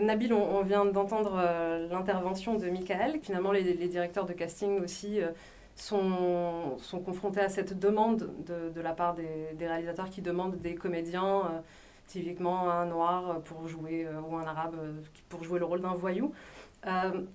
Nabil, 0.05 0.33
on, 0.33 0.61
vient 0.61 0.85
d'entendre 0.85 1.35
euh, 1.37 1.87
l'intervention 1.87 2.55
de 2.55 2.69
Michael. 2.69 3.19
Finalement, 3.21 3.53
les, 3.53 3.87
directeurs 3.87 4.25
de 4.25 4.33
casting 4.33 4.81
aussi 4.81 5.21
euh, 5.21 5.31
sont, 5.75 6.77
confrontés 7.05 7.41
à 7.41 7.49
cette 7.49 7.77
demande 7.77 8.33
de, 8.45 8.81
la 8.81 8.93
part 8.93 9.15
des, 9.15 9.55
réalisateurs 9.59 10.09
qui 10.09 10.21
demandent 10.21 10.57
des 10.57 10.75
comédiens, 10.75 11.45
euh, 11.45 11.59
typiquement 12.07 12.69
un 12.69 12.85
noir 12.85 13.41
pour 13.41 13.67
jouer, 13.67 14.05
euh, 14.05 14.21
ou 14.21 14.37
un 14.37 14.45
arabe 14.45 14.75
euh, 14.79 15.01
pour 15.29 15.43
jouer 15.43 15.59
le 15.59 15.65
rôle 15.65 15.81
d'un 15.81 15.93
voyou. 15.93 16.33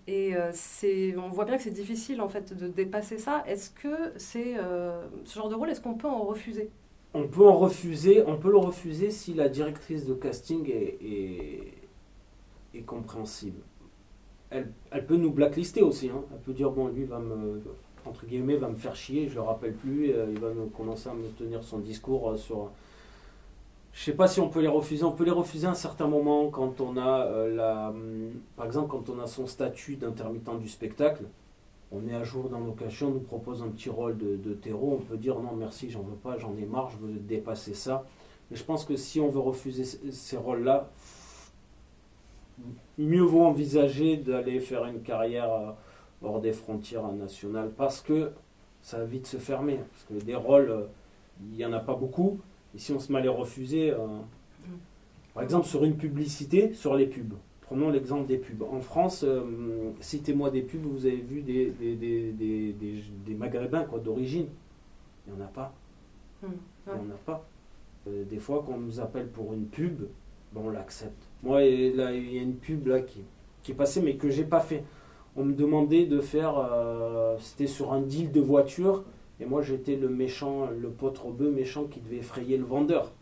et 0.07 0.35
c'est, 0.53 1.17
on 1.17 1.29
voit 1.29 1.45
bien 1.45 1.57
que 1.57 1.63
c'est 1.63 1.71
difficile 1.71 2.21
en 2.21 2.29
fait 2.29 2.55
de 2.55 2.69
dépasser 2.69 3.19
ça. 3.19 3.43
Est-ce 3.47 3.71
que 3.71 4.13
c'est 4.17 4.57
ce 5.25 5.35
genre 5.35 5.49
de 5.49 5.55
rôle, 5.57 5.71
est-ce 5.71 5.81
qu'on 5.81 5.95
peut 5.95 6.09
en 6.09 6.23
refuser? 6.23 6.71
On 7.13 7.27
peut 7.27 7.47
en 7.47 7.59
refuser, 7.59 8.23
on 8.27 8.37
peut 8.37 8.51
le 8.51 8.59
refuser 8.59 9.11
si 9.11 9.35
la 9.35 9.49
directrice 9.49 10.07
de 10.07 10.15
casting 10.15 10.71
est, 10.71 11.75
compréhensible. 12.87 13.61
Elle, 14.51 14.73
peut 15.07 15.17
nous 15.17 15.33
blacklister 15.33 15.83
aussi. 15.83 16.09
Hein. 16.09 16.23
Elle 16.33 16.41
peut 16.41 16.53
dire 16.53 16.71
bon 16.71 16.89
lui 16.89 17.05
va 17.05 17.19
me 17.19 17.61
entre 18.07 18.27
guillemets, 18.27 18.57
va 18.57 18.69
me 18.69 18.77
faire 18.77 18.97
chier, 18.97 19.29
je 19.29 19.35
le 19.35 19.43
rappelle 19.43 19.75
plus, 19.75 20.13
euh, 20.13 20.27
il 20.31 20.39
va 20.39 20.49
commencer 20.77 21.09
à 21.09 21.15
me 21.15 21.29
tenir 21.29 21.63
son 21.63 21.79
discours 21.79 22.31
euh, 22.31 22.37
sur... 22.37 22.71
Je 23.93 24.05
sais 24.05 24.13
pas 24.13 24.29
si 24.29 24.41
on 24.41 24.49
peut 24.49 24.61
les 24.61 24.69
refuser, 24.69 25.05
on 25.05 25.13
peut 25.13 25.25
les 25.25 25.31
refuser 25.31 25.67
à 25.67 25.71
un 25.71 25.75
certain 25.75 26.07
moment 26.07 26.49
quand 26.49 26.81
on 26.81 26.97
a 26.97 27.27
euh, 27.27 27.55
la... 27.55 27.89
Hum, 27.89 28.33
par 28.57 28.67
exemple, 28.67 28.89
quand 28.89 29.11
on 29.11 29.19
a 29.21 29.27
son 29.27 29.47
statut 29.47 29.97
d'intermittent 29.97 30.59
du 30.59 30.69
spectacle, 30.69 31.25
on 31.93 32.07
est 32.09 32.15
à 32.15 32.23
jour 32.23 32.49
dans 32.49 32.61
l'occasion, 32.61 33.09
on 33.09 33.13
nous 33.13 33.21
propose 33.21 33.63
un 33.63 33.69
petit 33.69 33.91
rôle 33.91 34.17
de, 34.17 34.37
de 34.37 34.55
terreau, 34.55 34.99
on 35.01 35.05
peut 35.05 35.17
dire 35.17 35.39
non 35.41 35.55
merci, 35.57 35.91
j'en 35.91 36.03
veux 36.03 36.17
pas, 36.17 36.39
j'en 36.39 36.57
ai 36.57 36.65
marre, 36.65 36.91
je 36.91 37.07
veux 37.07 37.15
dépasser 37.15 37.75
ça. 37.75 38.07
Mais 38.51 38.57
je 38.57 38.65
pense 38.65 38.85
que 38.85 38.97
si 38.97 39.21
on 39.21 39.29
veut 39.29 39.41
refuser 39.41 39.85
ces 39.85 40.37
rôles-là, 40.37 40.91
mieux 42.99 43.23
vaut 43.23 43.45
envisager 43.45 44.17
d'aller 44.17 44.61
faire 44.61 44.85
une 44.87 45.03
carrière 45.03 45.75
hors 46.23 46.41
des 46.41 46.53
frontières 46.53 47.11
nationales 47.13 47.71
parce 47.77 48.01
que 48.01 48.33
ça 48.83 48.99
va 48.99 49.05
vite 49.05 49.27
se 49.27 49.37
fermer. 49.37 49.77
Parce 49.77 50.05
que 50.21 50.25
des 50.25 50.35
rôles, 50.35 50.71
euh, 50.71 50.87
il 51.51 51.57
n'y 51.57 51.65
en 51.65 51.73
a 51.73 51.81
pas 51.81 51.95
beaucoup. 51.95 52.41
Et 52.75 52.79
si 52.79 52.93
on 52.93 53.01
se 53.01 53.13
met 53.13 53.19
à 53.19 53.23
les 53.23 53.29
refuser, 53.29 53.91
euh, 53.91 53.99
par 55.35 55.43
exemple 55.43 55.67
sur 55.67 55.85
une 55.85 55.97
publicité, 55.97 56.75
sur 56.75 56.95
les 56.95 57.07
pubs. 57.07 57.35
Prenons 57.71 57.91
l'exemple 57.91 58.27
des 58.27 58.37
pubs. 58.37 58.63
En 58.63 58.81
France, 58.81 59.25
euh, 59.25 59.43
citez-moi 60.01 60.51
des 60.51 60.63
pubs, 60.63 60.83
vous 60.83 61.07
avez 61.07 61.21
vu 61.21 61.41
des, 61.41 61.71
des, 61.71 61.95
des, 62.33 62.73
des, 62.73 63.35
maghrébins 63.35 63.87
d'origine. 64.03 64.49
Il 65.27 65.35
n'y 65.35 65.41
en 65.41 65.45
a 65.45 65.49
pas. 65.49 65.73
Hmm, 66.43 66.49
il 66.89 66.93
n'y 66.93 66.99
en 66.99 67.15
a 67.15 67.19
pas. 67.25 67.47
des 68.07 68.39
fois, 68.39 68.65
quand 68.67 68.73
on 68.75 68.81
nous 68.81 68.99
appelle 68.99 69.29
pour 69.29 69.55
une 69.55 69.67
pub, 69.67 70.03
ben, 70.53 70.63
on 70.65 70.71
l'accepte. 70.71 71.29
Moi, 71.45 71.61
là, 71.61 72.13
il 72.13 72.35
y 72.35 72.39
a 72.41 72.43
une 72.43 72.57
pub 72.57 72.89
là 72.89 73.03
qui, 73.03 73.23
qui 73.63 73.71
est 73.71 73.77
passée, 73.77 74.03
mais 74.03 74.17
que 74.17 74.31
j'ai 74.31 74.45
pas 74.45 74.61
fait 74.61 74.83
on 75.37 75.45
me 75.45 75.53
demandait 75.53 76.07
de 76.07 76.21
faire, 76.21 76.59
euh, 76.59 77.37
c'était 77.39 77.67
sur 77.67 77.93
un 77.93 78.01
deal 78.01 78.33
de 78.33 78.41
voiture, 78.41 79.05
et 79.39 79.47
moi 79.47 79.63
j'étais 79.63 79.97
le 79.97 80.09
méchant, 80.09 80.69
le 80.71 80.89
pote 80.89 81.19
rebeu 81.19 81.51
méchant 81.51 81.85
qui 81.85 82.01
devait 82.01 82.19
effrayer 82.19 82.57
le 82.57 82.65
vendeur. 82.65 83.13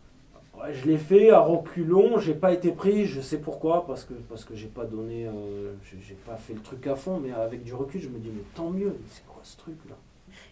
Je 0.73 0.85
l'ai 0.85 0.97
fait 0.97 1.29
à 1.29 1.39
reculons, 1.39 2.19
j'ai 2.19 2.33
pas 2.33 2.53
été 2.53 2.71
pris, 2.71 3.05
je 3.05 3.21
sais 3.21 3.39
pourquoi, 3.39 3.85
parce 3.85 4.03
que 4.03 4.13
parce 4.13 4.45
que 4.45 4.55
j'ai 4.55 4.67
pas 4.67 4.85
donné, 4.85 5.25
euh, 5.27 5.73
j'ai 5.83 6.15
pas 6.25 6.35
fait 6.35 6.53
le 6.53 6.61
truc 6.61 6.85
à 6.87 6.95
fond, 6.95 7.19
mais 7.19 7.31
avec 7.31 7.63
du 7.63 7.73
recul, 7.73 8.01
je 8.01 8.09
me 8.09 8.19
dis 8.19 8.29
mais 8.33 8.43
tant 8.55 8.69
mieux, 8.69 8.95
c'est 9.09 9.25
quoi 9.25 9.41
ce 9.43 9.57
truc 9.57 9.77
là? 9.89 9.95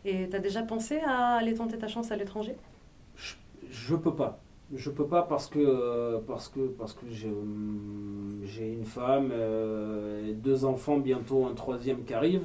Et 0.06 0.30
tu 0.30 0.36
as 0.36 0.40
déjà 0.40 0.64
pensé 0.64 1.00
à 1.06 1.36
aller 1.36 1.54
tenter 1.54 1.78
ta 1.78 1.88
chance 1.88 2.12
à 2.12 2.16
l'étranger? 2.16 2.56
Je, 3.16 3.36
je 3.70 3.96
peux 3.96 4.16
pas. 4.16 4.40
Je 4.76 4.90
peux 4.90 5.08
pas 5.08 5.24
parce 5.24 5.48
que 5.48 6.18
parce 6.28 6.50
que 6.50 6.68
parce 6.68 6.94
que 6.94 7.06
j'ai 7.10 7.32
j'ai 8.44 8.74
une 8.74 8.86
femme, 8.86 9.30
euh, 9.32 10.34
deux 10.34 10.66
enfants, 10.66 10.98
bientôt 10.98 11.46
un 11.46 11.54
troisième 11.54 12.04
qui 12.04 12.14
arrive, 12.14 12.44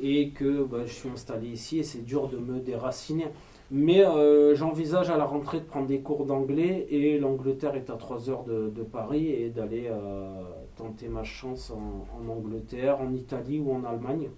et 0.00 0.30
que 0.30 0.64
bah, 0.64 0.84
je 0.86 0.92
suis 0.92 1.08
installé 1.08 1.48
ici 1.48 1.78
et 1.78 1.82
c'est 1.82 2.04
dur 2.04 2.28
de 2.28 2.36
me 2.36 2.60
déraciner. 2.60 3.28
Mais 3.72 4.04
euh, 4.04 4.54
j'envisage 4.54 5.10
à 5.10 5.16
la 5.16 5.24
rentrée 5.24 5.58
de 5.58 5.64
prendre 5.64 5.88
des 5.88 5.98
cours 5.98 6.24
d'anglais 6.24 6.86
et 6.88 7.18
l'Angleterre 7.18 7.74
est 7.74 7.90
à 7.90 7.94
3 7.94 8.30
heures 8.30 8.44
de, 8.44 8.70
Paris 8.84 9.26
et 9.26 9.50
d'aller 9.50 9.88
euh, 9.90 10.42
tenter 10.76 11.08
ma 11.08 11.24
chance 11.24 11.72
en, 11.72 12.28
Angleterre, 12.30 13.00
en 13.00 13.12
Italie 13.12 13.58
ou 13.58 13.72
en 13.72 13.82
Allemagne. 13.82 14.28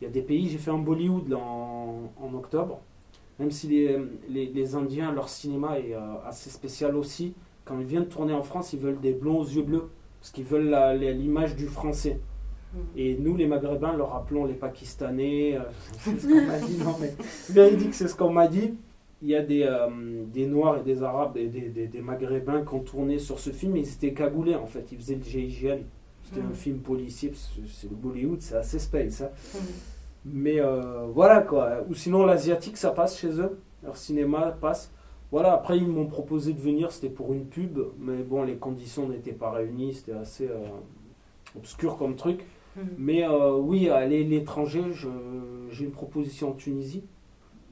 Il 0.00 0.04
y 0.04 0.06
a 0.06 0.10
des 0.10 0.22
pays, 0.22 0.48
j'ai 0.48 0.56
fait 0.56 0.70
un 0.70 0.78
Bollywood 0.78 1.30
en, 1.34 2.34
octobre, 2.34 2.80
même 3.38 3.50
si 3.50 3.68
les, 3.68 3.98
les, 4.30 4.46
les, 4.46 4.74
Indiens, 4.74 5.12
leur 5.12 5.28
cinéma 5.28 5.78
est 5.78 5.94
euh, 5.94 6.14
assez 6.24 6.48
spécial 6.48 6.96
aussi. 6.96 7.34
Quand 7.66 7.78
ils 7.78 7.86
viennent 7.86 8.08
tourner 8.08 8.32
en 8.32 8.42
France, 8.42 8.72
ils 8.72 8.78
veulent 8.78 9.00
des 9.00 9.12
blonds 9.12 9.40
aux 9.40 9.46
yeux 9.46 9.62
bleus, 9.62 9.90
parce 10.20 10.30
qu'ils 10.30 10.44
veulent 10.44 10.74
l'image 10.98 11.54
du 11.54 11.66
français. 11.66 12.18
Et 12.96 13.16
nous, 13.16 13.36
les 13.36 13.46
Maghrébins, 13.46 13.96
leur 13.96 14.14
appelons 14.14 14.44
les 14.44 14.54
Pakistanais. 14.54 15.56
Euh, 15.56 15.62
c'est 15.98 16.18
ce 16.20 16.26
qu'on 16.26 16.46
m'a 16.46 16.58
dit. 16.58 16.78
Non, 16.78 16.96
mais 17.00 17.14
véridique, 17.50 17.94
c'est 17.94 18.08
ce 18.08 18.14
qu'on 18.14 18.32
m'a 18.32 18.48
dit. 18.48 18.74
Il 19.22 19.28
y 19.28 19.36
a 19.36 19.42
des, 19.42 19.64
euh, 19.64 19.88
des 20.32 20.46
Noirs 20.46 20.78
et 20.78 20.82
des 20.82 21.02
Arabes 21.02 21.34
des, 21.34 21.46
des, 21.46 21.86
des, 21.86 22.00
Maghrébins 22.00 22.64
qui 22.64 22.74
ont 22.74 22.80
tourné 22.80 23.18
sur 23.18 23.38
ce 23.38 23.50
film. 23.50 23.76
Ils 23.76 23.88
étaient 23.88 24.14
cagoulés, 24.14 24.54
en 24.54 24.66
fait. 24.66 24.86
Ils 24.92 24.98
faisaient 24.98 25.16
le 25.16 25.22
GIGN. 25.22 25.80
C'était 26.24 26.40
un 26.40 26.52
film 26.52 26.78
policier. 26.78 27.32
C'est 27.34 27.90
le 27.90 27.96
Bollywood, 27.96 28.40
c'est 28.40 28.54
assez 28.54 28.78
space. 28.78 29.14
ça 29.14 29.32
Mais 30.24 30.60
euh, 30.60 31.06
voilà, 31.12 31.42
quoi. 31.42 31.84
Ou 31.88 31.94
sinon, 31.94 32.24
l'asiatique, 32.24 32.76
ça 32.76 32.90
passe 32.90 33.18
chez 33.18 33.40
eux. 33.40 33.58
Leur 33.82 33.96
cinéma 33.96 34.56
passe. 34.60 34.92
Voilà, 35.32 35.52
après, 35.54 35.76
ils 35.76 35.88
m'ont 35.88 36.06
proposé 36.06 36.52
de 36.52 36.60
venir. 36.60 36.92
C'était 36.92 37.10
pour 37.10 37.32
une 37.32 37.46
pub. 37.46 37.78
Mais 37.98 38.22
bon, 38.22 38.44
les 38.44 38.56
conditions 38.56 39.08
n'étaient 39.08 39.32
pas 39.32 39.50
réunies. 39.50 39.94
C'était 39.94 40.12
assez 40.12 40.48
obscur 41.56 41.96
comme 41.98 42.14
truc. 42.16 42.44
Mhm. 42.76 42.84
Mais 42.98 43.24
euh, 43.24 43.56
oui, 43.56 43.88
aller 43.88 44.24
l'étranger, 44.24 44.82
j'ai 45.70 45.84
une 45.84 45.90
proposition 45.90 46.50
en 46.50 46.52
Tunisie. 46.52 47.04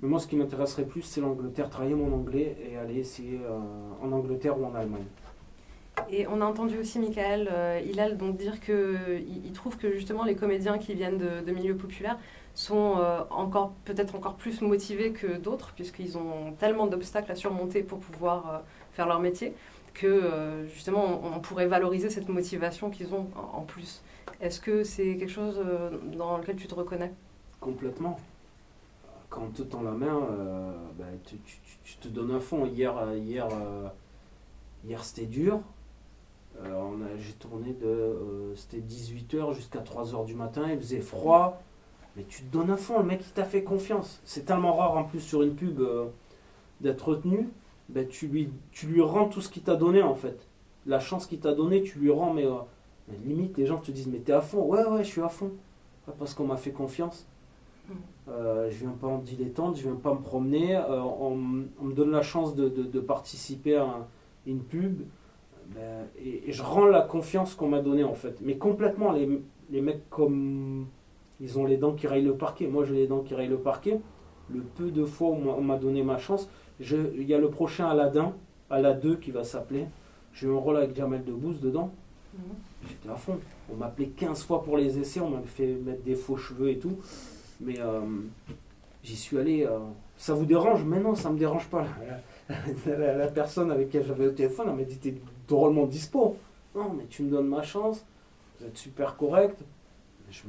Mais 0.00 0.08
moi, 0.08 0.20
ce 0.20 0.26
qui 0.26 0.36
m'intéresserait 0.36 0.84
plus, 0.84 1.02
c'est 1.02 1.20
l'Angleterre, 1.20 1.68
travailler 1.70 1.94
mon 1.94 2.12
anglais 2.14 2.56
et 2.70 2.76
aller 2.76 2.98
essayer 2.98 3.40
euh, 3.44 3.58
en 4.02 4.12
Angleterre 4.12 4.58
ou 4.60 4.64
en 4.64 4.74
Allemagne. 4.74 5.06
Et 6.10 6.26
on 6.26 6.40
a 6.40 6.44
entendu 6.44 6.78
aussi 6.78 6.98
Michael 6.98 7.48
euh, 7.52 7.80
Hilal 7.84 8.16
donc 8.16 8.36
dire 8.36 8.60
qu'il 8.60 9.44
il 9.44 9.52
trouve 9.52 9.76
que 9.76 9.92
justement 9.92 10.24
les 10.24 10.36
comédiens 10.36 10.78
qui 10.78 10.94
viennent 10.94 11.18
de, 11.18 11.44
de 11.44 11.52
milieux 11.52 11.76
populaires 11.76 12.18
sont 12.54 12.96
euh, 12.98 13.20
encore 13.30 13.72
peut-être 13.84 14.14
encore 14.14 14.34
plus 14.34 14.60
motivés 14.60 15.12
que 15.12 15.38
d'autres 15.38 15.72
puisqu'ils 15.74 16.16
ont 16.16 16.52
tellement 16.58 16.86
d'obstacles 16.86 17.30
à 17.30 17.34
surmonter 17.34 17.82
pour 17.82 17.98
pouvoir 17.98 18.50
euh, 18.50 18.58
faire 18.92 19.06
leur 19.06 19.20
métier 19.20 19.52
que 19.94 20.64
justement 20.72 21.20
on, 21.24 21.36
on, 21.36 21.40
pourrait 21.40 21.66
valoriser 21.66 22.08
cette 22.08 22.28
motivation 22.28 22.88
qu'ils 22.88 23.14
ont 23.14 23.26
en, 23.34 23.58
en 23.58 23.62
plus. 23.62 24.00
Est-ce 24.40 24.60
que 24.60 24.84
c'est 24.84 25.16
quelque 25.16 25.30
chose 25.30 25.60
euh, 25.64 25.90
dans 26.16 26.38
lequel 26.38 26.56
tu 26.56 26.68
te 26.68 26.74
reconnais? 26.74 27.12
Complètement. 27.60 28.18
Quand 29.30 29.42
on 29.42 29.50
te 29.50 29.62
tend 29.62 29.82
la 29.82 29.90
main, 29.90 30.16
euh, 30.30 30.72
bah, 30.96 31.04
tu, 31.24 31.36
tu, 31.38 31.58
tu, 31.82 31.96
te 31.96 32.08
donnes 32.08 32.30
un 32.30 32.40
fond. 32.40 32.64
Hier, 32.64 32.96
euh, 32.96 33.88
c'était 35.02 35.26
dur. 35.26 35.60
J'ai 37.18 37.32
tourné 37.34 37.72
de. 37.72 38.52
c'était 38.54 38.78
18h 38.78 39.54
jusqu'à 39.54 39.80
3h 39.80 40.24
du 40.24 40.34
matin, 40.34 40.68
il 40.70 40.78
faisait 40.78 41.00
froid. 41.00 41.60
Mais 42.16 42.24
tu 42.24 42.42
te 42.42 42.52
donnes 42.52 42.70
un 42.70 42.76
fond, 42.76 42.98
le 42.98 43.04
mec 43.04 43.20
il 43.24 43.32
t'a 43.32 43.44
fait 43.44 43.62
confiance. 43.62 44.20
C'est 44.24 44.44
tellement 44.44 44.74
rare 44.74 44.96
en 44.96 45.04
plus 45.04 45.20
sur 45.20 45.42
une 45.42 45.54
pub 45.54 45.80
d'être 46.80 47.08
retenu. 47.08 47.48
Ben, 47.88 48.08
tu, 48.08 48.26
lui, 48.26 48.50
tu 48.72 48.86
lui 48.86 49.00
rends 49.00 49.28
tout 49.28 49.40
ce 49.40 49.48
qu'il 49.48 49.62
t'a 49.62 49.76
donné 49.76 50.02
en 50.02 50.16
fait. 50.16 50.48
La 50.86 50.98
chance 50.98 51.26
qu'il 51.26 51.38
t'a 51.38 51.54
donné, 51.54 51.82
tu 51.82 51.98
lui 52.00 52.10
rends, 52.10 52.32
mais 52.32 52.46
mais 53.10 53.18
limite, 53.26 53.56
les 53.56 53.66
gens 53.66 53.78
te 53.78 53.90
disent, 53.90 54.08
mais 54.08 54.18
t'es 54.18 54.32
à 54.32 54.40
fond 54.40 54.62
Ouais, 54.62 54.84
ouais, 54.84 55.04
je 55.04 55.08
suis 55.08 55.22
à 55.22 55.28
fond. 55.28 55.52
Parce 56.18 56.34
qu'on 56.34 56.46
m'a 56.46 56.56
fait 56.56 56.72
confiance. 56.72 57.26
Mm. 57.88 57.92
Euh, 58.28 58.70
je 58.70 58.78
viens 58.78 58.90
pas 58.90 59.06
en 59.06 59.18
dilettante, 59.18 59.76
je 59.76 59.82
viens 59.82 59.94
pas 59.94 60.14
me 60.14 60.20
promener. 60.20 60.76
Euh, 60.76 61.00
on, 61.00 61.38
on, 61.80 61.84
me 61.84 61.92
donne 61.92 62.10
la 62.10 62.22
chance 62.22 62.54
de, 62.54 62.68
de, 62.68 62.82
de 62.82 63.00
participer 63.00 63.76
à 63.76 63.84
un, 63.84 64.06
une 64.46 64.60
pub. 64.60 65.02
Ben, 65.74 66.06
et, 66.18 66.48
et, 66.48 66.52
je 66.52 66.62
rends 66.62 66.86
la 66.86 67.02
confiance 67.02 67.54
qu'on 67.54 67.68
m'a 67.68 67.80
donnée 67.80 68.04
en 68.04 68.14
fait. 68.14 68.38
Mais 68.42 68.56
complètement, 68.56 69.12
les, 69.12 69.42
les 69.70 69.80
mecs 69.80 70.08
comme. 70.10 70.86
Ils 71.40 71.56
ont 71.56 71.66
les 71.66 71.76
dents 71.76 71.92
qui 71.92 72.08
rayent 72.08 72.24
le 72.24 72.34
parquet. 72.34 72.66
Moi, 72.66 72.84
j'ai 72.84 72.94
les 72.94 73.06
dents 73.06 73.20
qui 73.20 73.34
rayent 73.34 73.48
le 73.48 73.58
parquet. 73.58 74.00
Le 74.52 74.60
peu 74.60 74.90
de 74.90 75.04
fois 75.04 75.28
où 75.28 75.34
on 75.34 75.60
m'a 75.62 75.76
donné 75.76 76.02
ma 76.02 76.18
chance, 76.18 76.48
il 76.80 77.22
y 77.22 77.34
a 77.34 77.38
le 77.38 77.48
prochain 77.48 77.86
Aladdin, 77.86 78.32
Aladdin 78.70 79.14
qui 79.16 79.30
va 79.30 79.44
s'appeler. 79.44 79.86
J'ai 80.32 80.48
eu 80.48 80.50
un 80.50 80.58
rôle 80.58 80.78
avec 80.78 80.96
Jamel 80.96 81.24
Debbouze 81.24 81.60
dedans. 81.60 81.92
J'étais 82.86 83.08
à 83.08 83.16
fond. 83.16 83.38
On 83.70 83.76
m'appelait 83.76 84.08
15 84.08 84.44
fois 84.44 84.62
pour 84.62 84.76
les 84.76 84.98
essais, 84.98 85.20
on 85.20 85.30
m'avait 85.30 85.46
fait 85.46 85.74
mettre 85.74 86.02
des 86.02 86.14
faux 86.14 86.36
cheveux 86.36 86.70
et 86.70 86.78
tout. 86.78 86.98
Mais 87.60 87.78
euh, 87.80 88.00
j'y 89.02 89.16
suis 89.16 89.38
allé. 89.38 89.64
Euh, 89.64 89.78
ça 90.16 90.34
vous 90.34 90.46
dérange? 90.46 90.84
Mais 90.84 91.00
non, 91.00 91.14
ça 91.14 91.30
me 91.30 91.38
dérange 91.38 91.66
pas. 91.68 91.86
La, 92.86 93.28
personne 93.28 93.70
avec 93.70 93.90
qui 93.90 93.98
j'avais 94.02 94.28
au 94.28 94.32
téléphone, 94.32 94.68
elle 94.70 94.76
m'a 94.76 94.84
dit 94.84 94.98
T'es 94.98 95.14
drôlement 95.46 95.86
dispo. 95.86 96.36
Non, 96.74 96.92
mais 96.96 97.06
tu 97.08 97.22
me 97.22 97.30
donnes 97.30 97.48
ma 97.48 97.62
chance, 97.62 98.04
vous 98.60 98.66
êtes 98.66 98.76
super 98.76 99.16
correct. 99.16 99.58
Je, 100.30 100.42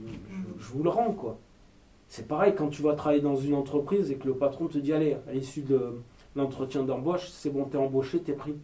je 0.59 0.65
vous 0.73 0.83
le 0.83 0.89
rends, 0.89 1.13
quoi. 1.13 1.37
C'est 2.09 2.27
pareil 2.27 2.53
quand 2.55 2.67
tu 2.67 2.81
vas 2.81 2.93
travailler 2.93 3.21
dans 3.21 3.35
une 3.35 3.53
entreprise 3.53 4.11
et 4.11 4.15
que 4.15 4.27
le 4.27 4.33
patron 4.33 4.67
te 4.67 4.77
dit 4.77 4.93
Allez, 4.93 5.17
à 5.27 5.33
l'issue 5.33 5.61
de 5.61 6.01
l'entretien 6.35 6.83
d'embauche, 6.83 7.29
c'est 7.29 7.49
bon, 7.49 7.65
t'es 7.65 7.77
embauché, 7.77 8.19
t'es 8.19 8.33
pris. 8.33 8.55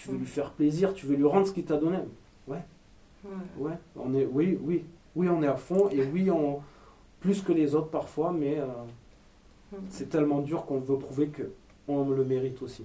Tu 0.00 0.10
veux 0.10 0.16
lui 0.16 0.26
faire 0.26 0.52
plaisir, 0.52 0.94
tu 0.94 1.06
veux 1.06 1.16
lui 1.16 1.26
rendre 1.26 1.46
ce 1.46 1.52
qu'il 1.52 1.64
t'a 1.64 1.76
donné. 1.76 1.98
Ouais. 2.48 2.62
ouais. 3.58 3.72
On 3.96 4.14
est, 4.14 4.26
oui, 4.26 4.58
oui. 4.62 4.84
Oui, 5.14 5.28
on 5.28 5.42
est 5.42 5.48
à 5.48 5.56
fond 5.56 5.88
et 5.90 6.02
oui, 6.04 6.30
on, 6.30 6.60
plus 7.20 7.42
que 7.42 7.52
les 7.52 7.74
autres 7.74 7.90
parfois, 7.90 8.32
mais 8.32 8.58
euh, 8.58 8.66
mm. 9.72 9.76
c'est 9.90 10.08
tellement 10.08 10.40
dur 10.40 10.64
qu'on 10.64 10.78
veut 10.78 10.98
prouver 10.98 11.30
qu'on 11.86 12.08
le 12.08 12.24
mérite 12.24 12.62
aussi. 12.62 12.84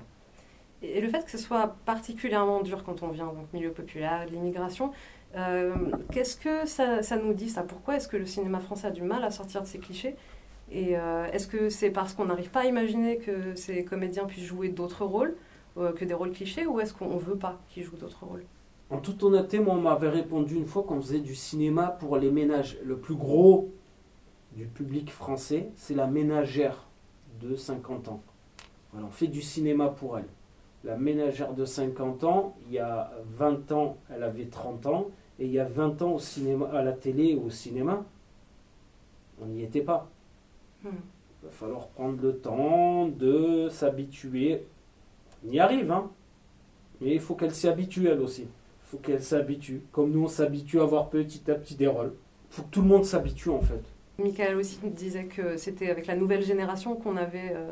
Et 0.82 1.00
le 1.02 1.10
fait 1.10 1.24
que 1.24 1.32
ce 1.32 1.38
soit 1.38 1.76
particulièrement 1.86 2.62
dur 2.62 2.84
quand 2.84 3.02
on 3.02 3.08
vient 3.08 3.28
donc 3.28 3.52
milieu 3.54 3.72
populaire, 3.72 4.26
de 4.26 4.32
l'immigration, 4.32 4.92
euh, 5.36 5.74
qu'est-ce 6.12 6.36
que 6.36 6.66
ça, 6.66 7.02
ça, 7.02 7.18
nous 7.18 7.34
dit 7.34 7.50
ça? 7.50 7.64
Pourquoi 7.64 7.96
est-ce 7.96 8.08
que 8.08 8.18
le 8.18 8.26
cinéma 8.26 8.60
français 8.60 8.88
a 8.88 8.92
du 8.92 9.02
mal 9.02 9.24
à 9.24 9.32
sortir 9.32 9.62
de 9.62 9.68
ces 9.68 9.80
clichés? 9.80 10.16
Et 10.72 10.98
euh, 10.98 11.26
est-ce 11.32 11.48
que 11.48 11.70
c'est 11.70 11.92
parce 11.92 12.14
qu'on 12.14 12.26
n'arrive 12.26 12.50
pas 12.50 12.62
à 12.62 12.66
imaginer 12.66 13.18
que 13.18 13.56
ces 13.56 13.84
comédiens 13.84 14.26
puissent 14.26 14.46
jouer 14.46 14.70
d'autres 14.70 15.06
rôles? 15.06 15.36
Que 15.76 16.06
des 16.06 16.14
rôles 16.14 16.32
clichés 16.32 16.66
ou 16.66 16.80
est-ce 16.80 16.94
qu'on 16.94 17.16
ne 17.16 17.20
veut 17.20 17.38
pas 17.38 17.60
qu'ils 17.70 17.84
jouent 17.84 17.98
d'autres 17.98 18.26
rôles? 18.26 18.46
En 18.90 19.00
toute 19.00 19.24
honnêteté, 19.24 19.60
moi 19.60 19.74
on 19.74 19.82
m'avait 19.82 20.10
répondu 20.10 20.56
une 20.56 20.66
fois 20.66 20.84
qu'on 20.84 21.02
faisait 21.02 21.20
du 21.20 21.36
cinéma 21.36 21.88
pour 21.88 22.18
les 22.18 22.32
ménages. 22.32 22.78
Le 22.84 22.98
plus 22.98 23.16
gros 23.16 23.72
du 24.54 24.68
public 24.68 25.10
français, 25.10 25.70
c'est 25.76 25.96
la 25.96 26.08
ménagère 26.08 26.88
de 27.42 27.56
50 27.56 28.10
ans. 28.10 28.22
Voilà, 28.92 29.08
on 29.08 29.12
fait 29.12 29.28
du 29.28 29.42
cinéma 29.42 29.90
pour 29.90 30.18
elle. 30.18 30.28
La 30.84 30.98
ménagère 30.98 31.54
de 31.54 31.66
50 31.66 32.24
ans, 32.24 32.56
il 32.68 32.74
y 32.74 32.80
a 32.80 33.12
20 33.38 33.72
ans, 33.72 33.98
elle 34.14 34.24
avait 34.24 34.46
30 34.46 34.86
ans, 34.86 35.08
et 35.40 35.46
il 35.46 35.52
y 35.52 35.60
a 35.60 35.66
20 35.66 36.02
ans 36.04 36.14
au 36.14 36.20
cinéma, 36.20 36.70
à 36.72 36.84
la 36.84 36.94
télé 36.94 37.36
ou 37.36 37.48
au 37.48 37.50
cinéma, 37.50 38.06
on 39.42 39.48
n'y 39.48 39.64
était 39.64 39.82
pas. 39.82 40.08
Hmm. 40.84 40.90
Il 41.42 41.46
va 41.48 41.52
falloir 41.52 41.88
prendre 41.88 42.22
le 42.22 42.38
temps 42.38 43.08
de 43.08 43.68
s'habituer 43.70 44.66
on 45.48 45.52
y 45.52 45.60
arrive, 45.60 45.92
hein. 45.92 46.10
Mais 47.02 47.14
il 47.14 47.20
faut 47.20 47.36
qu'elle 47.36 47.54
s'y 47.54 47.68
habitue, 47.68 48.08
elle 48.08 48.22
aussi. 48.22 48.44
Il 48.44 48.88
faut 48.90 48.98
qu'elle 48.98 49.22
s'habitue. 49.22 49.82
Comme 49.92 50.12
nous, 50.12 50.24
on 50.24 50.28
s'habitue 50.28 50.80
à 50.80 50.86
voir 50.86 51.10
petit 51.10 51.50
à 51.52 51.56
petit 51.56 51.76
des 51.76 51.88
rôles. 51.88 52.14
Il 52.52 52.56
faut 52.56 52.64
que 52.64 52.70
tout 52.70 52.82
le 52.82 52.88
monde 52.88 53.04
s'habitue, 53.04 53.50
en 53.50 53.62
fait. 53.62 53.82
Michael 54.18 54.56
aussi 54.56 54.80
disait 54.84 55.26
que 55.26 55.58
c'était 55.58 55.90
avec 55.90 56.08
la 56.08 56.16
nouvelle 56.16 56.44
génération 56.44 56.96
qu'on 56.96 57.18
avait 57.18 57.52
euh, 57.54 57.72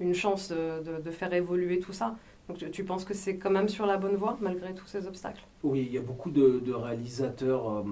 une 0.00 0.14
chance 0.14 0.48
de, 0.48 0.82
de, 0.82 1.02
de, 1.02 1.10
faire 1.12 1.32
évoluer 1.32 1.78
tout 1.78 1.92
ça. 1.92 2.16
Donc 2.48 2.58
tu, 2.58 2.70
tu 2.70 2.84
penses 2.84 3.04
que 3.04 3.14
c'est 3.14 3.36
quand 3.36 3.50
même 3.50 3.68
sur 3.68 3.86
la 3.86 3.96
bonne 3.96 4.16
voie, 4.16 4.36
malgré 4.40 4.74
tous 4.74 4.86
ces 4.86 5.06
obstacles? 5.06 5.44
Oui, 5.62 5.84
il 5.86 5.94
y 5.94 5.98
a 5.98 6.02
beaucoup 6.02 6.30
de, 6.30 6.58
de 6.58 6.72
réalisateurs, 6.72 7.70
euh, 7.70 7.84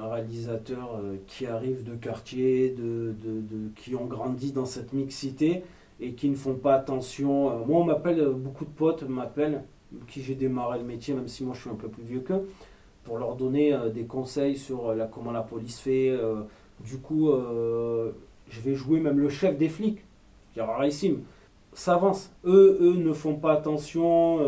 réalisateurs 0.00 0.96
euh, 0.96 1.16
qui 1.28 1.46
arrivent 1.46 1.84
de 1.84 1.94
quartier, 1.94 2.70
de, 2.70 3.14
qui 3.76 3.94
ont 3.94 4.06
grandi 4.06 4.50
dans 4.50 4.66
cette 4.66 4.92
mixité 4.92 5.62
et 6.02 6.12
qui 6.12 6.28
ne 6.28 6.34
font 6.34 6.54
pas 6.54 6.74
attention. 6.74 7.50
Euh, 7.50 7.64
moi, 7.64 7.80
on 7.80 7.84
m'appelle, 7.84 8.20
euh, 8.20 8.32
beaucoup 8.32 8.64
de 8.64 8.70
potes 8.70 9.04
m'appellent, 9.04 9.62
qui 10.08 10.22
j'ai 10.22 10.34
démarré 10.34 10.78
le 10.78 10.84
métier, 10.84 11.14
même 11.14 11.28
si 11.28 11.44
moi 11.44 11.54
je 11.54 11.60
suis 11.60 11.70
un 11.70 11.76
peu 11.76 11.88
plus 11.88 12.02
vieux 12.02 12.20
qu'eux, 12.20 12.48
pour 13.04 13.18
leur 13.18 13.36
donner 13.36 13.72
euh, 13.72 13.88
des 13.88 14.04
conseils 14.04 14.56
sur 14.56 14.94
la, 14.94 15.06
comment 15.06 15.30
la 15.30 15.42
police 15.42 15.78
fait. 15.78 16.12
du 16.80 16.98
coup, 16.98 17.30
je 17.30 18.60
vais 18.60 18.74
jouer 18.74 19.00
même 19.00 19.18
le 19.20 19.28
chef 19.28 19.56
des 19.56 19.68
flics. 19.68 20.04
Rarissime. 20.56 21.22
Ça 21.72 21.94
avance. 21.94 22.30
Eux, 22.44 22.76
eux 22.80 22.96
ne 22.96 23.12
font 23.12 23.36
pas 23.36 23.52
attention. 23.52 24.40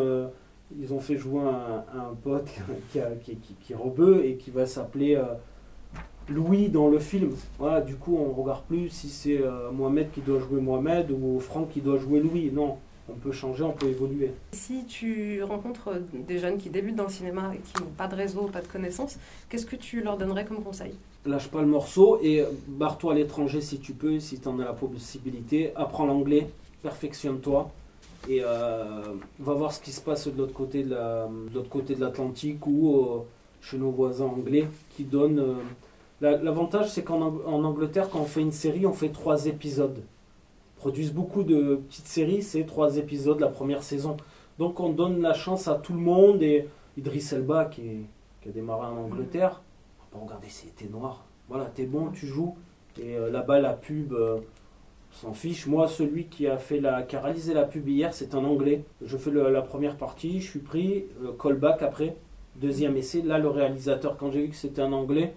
ils 0.77 0.93
ont 0.93 1.01
fait 1.01 1.17
jouer 1.17 1.43
un, 1.43 2.14
pote 2.23 2.47
qui, 2.93 3.01
qui, 3.23 3.37
qui, 3.37 3.55
qui, 3.55 3.73
est 3.73 3.77
rebeu 3.77 4.25
et 4.25 4.37
qui 4.37 4.51
va 4.51 4.67
s'appeler 4.67 5.23
Louis 6.29 6.69
dans 6.69 6.89
le 6.89 6.99
film. 6.99 7.33
Voilà, 7.59 7.81
du 7.81 7.97
coup, 7.97 8.17
on 8.17 8.29
ne 8.29 8.35
regarde 8.35 8.65
plus 8.65 8.89
si 8.89 9.09
c'est 9.09 9.41
euh, 9.41 9.71
Mohamed 9.71 10.11
qui 10.13 10.21
doit 10.21 10.41
jouer 10.41 10.61
Mohamed 10.61 11.11
ou 11.11 11.39
Franck 11.41 11.71
qui 11.71 11.81
doit 11.81 11.99
jouer 11.99 12.21
Louis. 12.21 12.51
Non, 12.51 12.79
on 13.09 13.15
peut 13.15 13.33
changer, 13.33 13.63
on 13.63 13.73
peut 13.73 13.89
évoluer. 13.89 14.31
Si 14.53 14.85
tu 14.87 15.43
rencontres 15.43 15.91
des 16.15 16.39
jeunes 16.39 16.57
qui 16.57 16.71
débutent 16.71 16.97
dans 16.97 17.05
le 17.05 17.11
cinéma 17.11 17.53
et 17.55 17.59
qui 17.59 17.83
n'ont 17.83 17.91
pas 17.91 18.07
de 18.07 18.15
réseau, 18.15 18.49
pas 18.53 18.63
de 18.63 18.67
connaissances, 18.67 19.19
qu'est-ce 19.49 19.67
que 19.67 19.77
tu 19.77 20.03
leur 20.03 20.17
donnerais 20.17 20.45
comme 20.45 20.63
conseil? 20.63 20.95
Lâche 21.27 21.49
pas 21.49 21.61
le 21.61 21.67
morceau 21.67 22.19
et 22.23 22.45
barre-toi 22.69 23.13
à 23.13 23.17
l'étranger 23.17 23.61
si 23.61 23.79
tu 23.79 23.93
peux, 23.93 24.21
si 24.21 24.39
tu 24.39 24.49
en 24.49 24.59
as 24.61 24.65
la 24.65 24.73
possibilité. 24.73 25.73
Apprends 25.77 26.07
l'anglais, 26.07 26.49
perfectionne-toi 26.83 27.71
et 28.31 28.41
euh, 28.43 29.03
va 29.39 29.53
voir 29.53 29.73
ce 29.73 29.81
qui 29.81 29.93
se 29.93 30.01
passe 30.01 30.29
de 30.29 30.39
l'autre 30.39 30.55
côté 30.55 30.83
de 30.83 30.97
l'autre 31.55 31.69
côté 31.69 31.95
de 31.95 32.01
l'Atlantique 32.01 32.67
ou 32.67 32.97
euh, 32.97 33.19
chez 33.61 33.77
nos 33.77 33.91
voisins 33.91 34.25
anglais 34.25 34.67
qui 34.97 35.05
donnent. 35.05 35.59
Euh, 36.25 36.39
l'avantage, 36.43 36.91
c'est 36.91 37.05
qu'en 37.05 37.21
Angleterre, 37.21 38.11
quand 38.11 38.21
on 38.21 38.25
fait 38.25 38.41
une 38.41 38.53
série, 38.53 38.87
on 38.87 38.93
fait 38.93 39.11
trois 39.11 39.47
épisodes. 39.47 39.99
Ils 39.99 40.81
produisent 40.81 41.13
beaucoup 41.13 41.45
de 41.45 41.77
petites 41.77 42.07
séries, 42.07 42.43
c'est 42.43 42.65
trois 42.65 42.97
épisodes 42.97 43.41
la 43.41 43.49
première 43.49 43.83
saison. 43.83 44.17
Donc 44.59 44.81
on 44.81 44.91
donne 44.91 45.21
la 45.21 45.35
chance 45.35 45.69
à 45.69 45.75
tout 45.75 45.93
le 45.93 46.01
monde 46.01 46.43
et 46.43 46.69
Idris 46.97 47.29
Elba 47.33 47.67
qui, 47.67 48.07
qui 48.43 48.49
a 48.49 48.53
démarré 48.53 48.87
en 48.87 48.97
Angleterre. 48.97 49.63
On 50.13 50.19
va 50.19 50.25
regarder 50.25 50.49
si 50.49 50.67
noir. 50.91 51.25
Voilà, 51.49 51.67
t'es 51.67 51.87
bon, 51.87 52.11
tu 52.11 52.27
joues. 52.27 52.55
Et 53.01 53.17
là-bas, 53.31 53.59
la 53.61 53.73
pub, 53.73 54.15
s'en 55.15 55.33
fiche. 55.33 55.67
Moi, 55.67 55.89
celui 55.89 56.27
qui 56.27 56.47
a, 56.47 56.59
fait 56.59 56.81
la, 56.81 57.03
qui 57.03 57.17
a 57.17 57.21
réalisé 57.21 57.55
la 57.55 57.65
pub 57.65 57.89
hier, 57.89 58.13
c'est 58.13 58.35
un 58.35 58.45
Anglais. 58.45 58.85
Je 59.03 59.17
fais 59.17 59.31
la 59.31 59.63
première 59.63 59.97
partie, 59.97 60.41
je 60.41 60.51
suis 60.51 60.61
pris, 60.61 61.07
euh, 61.23 61.33
callback 61.41 61.83
après, 61.83 62.17
deuxième 62.57 62.97
essai. 62.97 63.23
Là, 63.23 63.39
le 63.39 63.49
réalisateur, 63.49 64.17
quand 64.17 64.31
j'ai 64.31 64.43
vu 64.43 64.49
que 64.51 64.57
c'était 64.57 64.83
un 64.83 64.93
Anglais, 64.93 65.35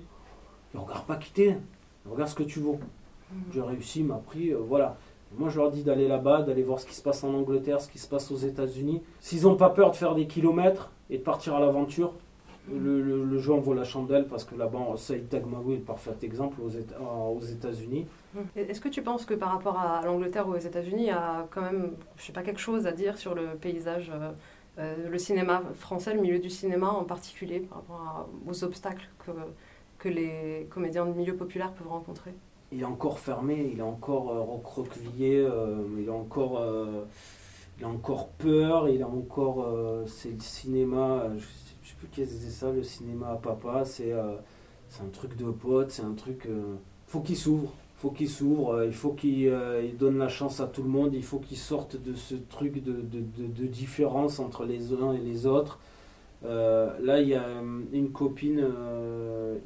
il 0.73 0.80
regarde 0.80 1.06
pas 1.06 1.17
quitter, 1.17 1.56
il 2.06 2.12
regarde 2.12 2.30
ce 2.30 2.36
que 2.36 2.43
tu 2.43 2.60
vaux. 2.60 2.80
Mhm. 3.32 3.39
J'ai 3.53 3.62
réussi, 3.62 4.03
m'a 4.03 4.15
pris, 4.15 4.49
euh, 4.49 4.58
voilà. 4.58 4.97
Moi, 5.38 5.49
je 5.49 5.58
leur 5.58 5.71
dis 5.71 5.84
d'aller 5.84 6.08
là-bas, 6.08 6.43
d'aller 6.43 6.63
voir 6.63 6.80
ce 6.80 6.86
qui 6.86 6.95
se 6.95 7.01
passe 7.01 7.23
en 7.23 7.34
Angleterre, 7.34 7.82
ce 7.82 7.89
qui 7.89 7.99
se 7.99 8.08
passe 8.08 8.32
aux 8.32 8.38
États-Unis. 8.38 9.01
S'ils 9.19 9.43
n'ont 9.43 9.58
pas 9.58 9.69
peur 9.69 9.91
de 9.91 9.95
faire 9.95 10.15
des 10.15 10.25
kilomètres 10.25 10.89
et 11.10 11.17
de 11.17 11.23
partir 11.23 11.56
à 11.56 11.60
l'aventure, 11.60 12.13
le, 12.73 13.39
jeu 13.39 13.53
en 13.53 13.60
vaut 13.60 13.73
la 13.73 13.84
chandelle 13.84 14.27
parce 14.27 14.43
que 14.43 14.56
là-bas, 14.56 14.80
Saïd 14.97 15.30
Tagmaoui 15.30 15.75
est 15.75 15.77
le 15.77 15.84
parfait 15.84 16.12
exemple 16.21 16.58
aux, 16.62 17.39
États-Unis. 17.39 18.06
Est-ce 18.56 18.82
que 18.82 18.89
tu 18.89 19.01
penses 19.01 19.25
que 19.25 19.34
par 19.34 19.51
rapport 19.51 19.80
à 19.80 20.01
l'Angleterre 20.06 20.47
ou 20.47 20.53
aux 20.53 20.58
États-Unis, 20.58 21.03
il 21.03 21.08
y 21.08 21.12
a 21.12 21.47
quand 21.49 21.62
même, 21.62 21.93
je 22.17 22.25
sais 22.25 22.34
pas, 22.34 22.43
quelque 22.43 22.60
chose 22.60 22.86
à 22.86 22.91
dire 22.91 23.17
sur 23.17 23.36
le 23.36 23.56
paysage, 23.56 24.12
euh, 24.13 24.32
euh, 24.80 25.10
le 25.10 25.17
cinéma 25.17 25.63
français, 25.75 26.13
le 26.13 26.21
milieu 26.21 26.39
du 26.39 26.49
cinéma 26.49 26.89
en 26.89 27.03
particulier, 27.03 27.62
par 27.62 27.80
rapport 27.80 28.30
aux 28.45 28.63
obstacles 28.63 29.10
que, 29.25 29.32
que 29.97 30.10
les 30.10 30.67
comédiens 30.69 31.05
de 31.05 31.13
milieu 31.13 31.36
populaire 31.36 31.71
peuvent 31.73 31.89
rencontrer 31.89 32.31
Il 32.71 32.81
est 32.81 32.86
encore 32.86 33.19
fermé, 33.19 33.69
il 33.73 33.79
est 33.79 33.83
encore 33.83 34.31
euh, 34.31 34.41
recroquevillé, 34.41 35.47
il, 35.99 36.10
a 36.10 36.13
encore, 36.13 36.63
il 37.79 37.86
a 37.86 37.88
encore 37.88 38.29
peur, 38.29 38.89
il 38.89 39.01
a 39.01 39.07
encore. 39.07 39.67
c'est 40.07 40.31
le 40.31 40.39
cinéma 40.39 41.29
plus 41.97 42.07
qui 42.07 42.21
disait 42.21 42.49
ça, 42.49 42.71
le 42.71 42.83
cinéma 42.83 43.31
à 43.31 43.36
papa, 43.36 43.83
c'est 43.86 44.12
euh, 44.13 44.36
un 45.01 45.10
truc 45.12 45.36
de 45.36 45.49
pote, 45.49 45.91
c'est 45.91 46.03
un 46.03 46.13
truc. 46.13 46.45
Euh, 46.45 46.75
faut 47.07 47.21
qu'il 47.21 47.38
s'ouvre, 47.38 47.73
faut 47.97 48.12
qu'il 48.12 48.29
s'ouvre, 48.29 48.75
euh, 48.75 48.86
il 48.86 48.93
faut 48.93 49.12
qu'il 49.12 49.51
donne 49.97 50.17
la 50.17 50.29
chance 50.29 50.60
à 50.60 50.67
tout 50.67 50.83
le 50.83 50.89
monde, 50.89 51.13
il 51.13 51.23
faut 51.23 51.39
qu'il 51.39 51.57
sorte 51.57 52.01
de 52.01 52.13
ce 52.13 52.36
truc 52.36 52.83
de, 52.83 53.65
différence 53.67 54.39
entre 54.39 54.65
les 54.65 54.93
uns 54.93 55.13
et 55.13 55.19
les 55.19 55.45
autres. 55.45 55.79
Là, 56.43 57.19
il 57.19 57.28
y 57.28 57.36
a 57.36 57.45
une 57.91 58.12
copine 58.12 58.65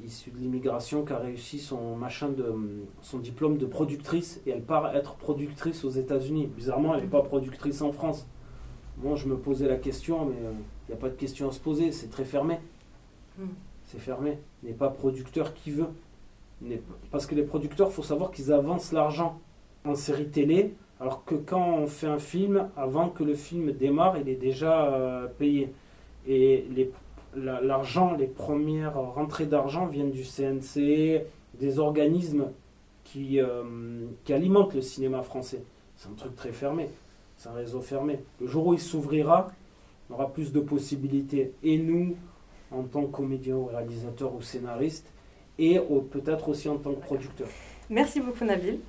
issue 0.06 0.32
de 0.32 0.38
l'immigration 0.38 1.04
qui 1.04 1.14
a 1.14 1.18
réussi 1.18 1.60
son 1.60 1.96
machin 1.96 2.30
de 2.30 2.54
son 3.02 3.20
diplôme 3.20 3.58
de 3.58 3.66
productrice 3.66 4.42
et 4.46 4.52
elle 4.52 4.64
part 4.64 4.96
être 4.96 5.16
productrice 5.16 5.84
aux 5.84 5.90
États-Unis. 5.90 6.48
Bizarrement, 6.48 6.96
elle 6.96 7.02
n'est 7.02 7.10
pas 7.10 7.22
productrice 7.22 7.82
en 7.82 7.92
France. 7.92 8.28
Moi, 8.98 9.16
je 9.16 9.28
me 9.28 9.38
posais 9.38 9.68
la 9.68 9.78
question, 9.78 10.26
mais 10.26 10.36
il 10.36 10.92
n'y 10.92 10.94
a 10.94 10.98
pas 10.98 11.10
de 11.10 11.16
question 11.16 11.50
à 11.50 11.52
se 11.52 11.60
poser, 11.60 11.92
c'est 11.92 12.10
très 12.10 12.26
fermé. 12.26 12.60
Hmm. 13.38 13.48
C'est 13.86 14.00
fermé. 14.00 14.40
N'est 14.64 14.74
pas 14.74 14.90
producteur 14.90 15.54
qui 15.54 15.72
veut. 15.72 15.88
Parce 17.12 17.26
que 17.26 17.36
les 17.36 17.44
producteurs, 17.44 17.90
il 17.90 17.94
faut 17.94 18.04
savoir 18.04 18.32
qu'ils 18.32 18.52
avancent 18.52 18.92
l'argent 18.92 19.40
en 19.84 19.96
série 19.96 20.30
télé, 20.30 20.76
alors 21.00 21.26
que 21.26 21.36
quand 21.36 21.80
on 21.80 21.88
fait 21.88 22.08
un 22.08 22.20
film, 22.20 22.70
avant 22.78 23.10
que 23.10 23.24
le 23.24 23.34
film 23.34 23.72
démarre, 23.72 24.18
il 24.18 24.30
est 24.30 24.36
déjà 24.36 24.94
euh, 24.94 25.28
payé. 25.28 25.74
Et 26.28 26.66
l'argent, 27.36 28.14
les, 28.14 28.28
premières 28.28 28.96
rentrées 28.96 29.46
d'argent 29.46 29.86
viennent 29.88 30.12
du 30.12 30.24
CNC, 30.24 31.24
des 31.60 31.80
organismes 31.80 32.46
qui, 33.04 33.40
euh, 33.40 33.64
qui 34.24 34.34
alimentent 34.34 34.74
le 34.74 34.82
cinéma 34.82 35.22
français. 35.24 35.64
C'est 35.98 36.10
un 36.10 36.14
truc 36.14 36.36
très 36.36 36.52
fermé. 36.52 36.90
C'est 37.38 37.50
un 37.50 37.54
réseau 37.54 37.82
fermé. 37.82 38.20
Le 38.40 38.48
jour 38.48 38.68
où 38.68 38.74
il 38.74 38.80
s'ouvrira, 38.80 39.48
on 40.10 40.14
aura 40.14 40.32
plus 40.32 40.52
de 40.52 40.60
possibilités. 40.60 41.54
Et 41.64 41.78
nous, 41.78 42.16
en 42.72 42.84
tant 42.84 43.04
que 43.04 43.12
comédien 43.12 43.56
ou 43.56 43.66
réalisateur 43.66 44.34
ou 44.34 44.42
scénariste, 44.42 45.12
et 45.58 45.80
peut-être 46.12 46.50
aussi 46.50 46.70
en 46.70 46.78
tant 46.78 46.94
que 46.94 47.02
producteur. 47.02 47.48
Merci 47.90 48.20
beaucoup 48.20 48.46
Nabil. 48.46 48.80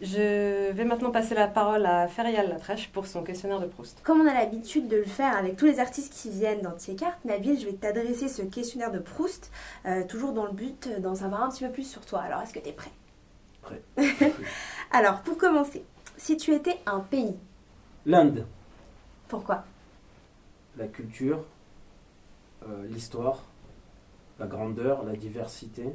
Je 0.00 0.72
vais 0.72 0.84
maintenant 0.86 1.10
passer 1.10 1.34
la 1.34 1.46
parole 1.46 1.84
à 1.84 2.08
Ferial 2.08 2.48
Latrèche 2.48 2.88
pour 2.90 3.06
son 3.06 3.22
questionnaire 3.22 3.60
de 3.60 3.66
Proust. 3.66 4.00
Comme 4.02 4.22
on 4.22 4.26
a 4.26 4.32
l'habitude 4.32 4.88
de 4.88 4.96
le 4.96 5.04
faire 5.04 5.36
avec 5.36 5.56
tous 5.56 5.66
les 5.66 5.78
artistes 5.78 6.14
qui 6.14 6.30
viennent 6.30 6.62
dans 6.62 6.72
Tiekart, 6.72 7.18
Nabil, 7.26 7.60
je 7.60 7.66
vais 7.66 7.74
t'adresser 7.74 8.28
ce 8.28 8.40
questionnaire 8.40 8.92
de 8.92 8.98
Proust, 8.98 9.52
euh, 9.84 10.06
toujours 10.06 10.32
dans 10.32 10.46
le 10.46 10.52
but 10.52 10.88
d'en 11.02 11.14
savoir 11.14 11.42
un 11.42 11.50
petit 11.50 11.66
peu 11.66 11.70
plus 11.70 11.82
sur 11.82 12.06
toi. 12.06 12.20
Alors, 12.20 12.40
est-ce 12.40 12.54
que 12.54 12.60
tu 12.60 12.70
es 12.70 12.72
prêt? 12.72 12.90
Prêt. 13.60 13.82
Alors, 14.90 15.20
pour 15.20 15.36
commencer, 15.36 15.84
si 16.16 16.38
tu 16.38 16.54
étais 16.54 16.78
un 16.86 17.00
pays 17.00 17.36
L'Inde. 18.06 18.46
Pourquoi? 19.28 19.64
La 20.78 20.86
culture, 20.86 21.44
euh, 22.66 22.86
l'histoire, 22.88 23.44
la 24.38 24.46
grandeur, 24.46 25.04
la 25.04 25.12
diversité, 25.12 25.94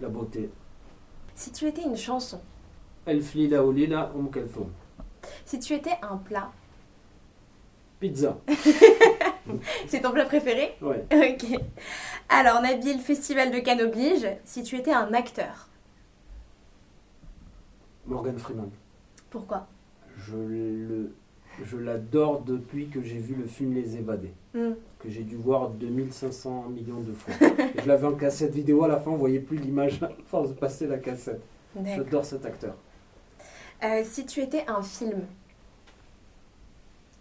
la 0.00 0.08
beauté. 0.08 0.52
Si 1.34 1.50
tu 1.50 1.66
étais 1.66 1.82
une 1.82 1.96
chanson 1.96 2.40
Si 5.44 5.58
tu 5.58 5.74
étais 5.74 5.98
un 6.02 6.16
plat 6.16 6.50
Pizza. 7.98 8.38
C'est 9.86 10.00
ton 10.00 10.12
plat 10.12 10.24
préféré 10.24 10.76
Oui. 10.80 10.96
Ok. 11.12 11.60
Alors, 12.28 12.62
Nabil, 12.62 12.98
Festival 12.98 13.50
de 13.50 13.58
Cannes 13.58 13.82
oblige, 13.82 14.26
si 14.44 14.62
tu 14.62 14.76
étais 14.76 14.92
un 14.92 15.12
acteur 15.12 15.68
Morgan 18.06 18.38
Freeman. 18.38 18.70
Pourquoi? 19.28 19.66
Je 20.16 20.36
le 20.36 21.12
je 21.64 21.76
l'adore 21.76 22.42
depuis 22.42 22.88
que 22.88 23.02
j'ai 23.02 23.18
vu 23.18 23.34
le 23.34 23.46
film 23.46 23.74
Les 23.74 23.96
Évadés, 23.96 24.32
hmm. 24.54 24.72
que 24.98 25.10
j'ai 25.10 25.22
dû 25.22 25.36
voir 25.36 25.70
2500 25.70 26.68
millions 26.70 27.00
de 27.00 27.12
fois. 27.12 27.34
je 27.82 27.86
l'avais 27.86 28.06
en 28.06 28.14
cassette 28.14 28.54
vidéo, 28.54 28.84
à 28.84 28.88
la 28.88 28.98
fin 28.98 29.10
on 29.10 29.16
voyait 29.16 29.40
plus 29.40 29.58
l'image 29.58 30.02
à 30.02 30.10
force 30.26 30.50
de 30.50 30.54
passer 30.54 30.86
la 30.86 30.98
cassette. 30.98 31.42
J'adore 31.84 32.24
cet 32.24 32.46
acteur. 32.46 32.74
Euh, 33.82 34.02
si 34.04 34.26
tu 34.26 34.40
étais 34.40 34.64
un 34.68 34.82
film 34.82 35.22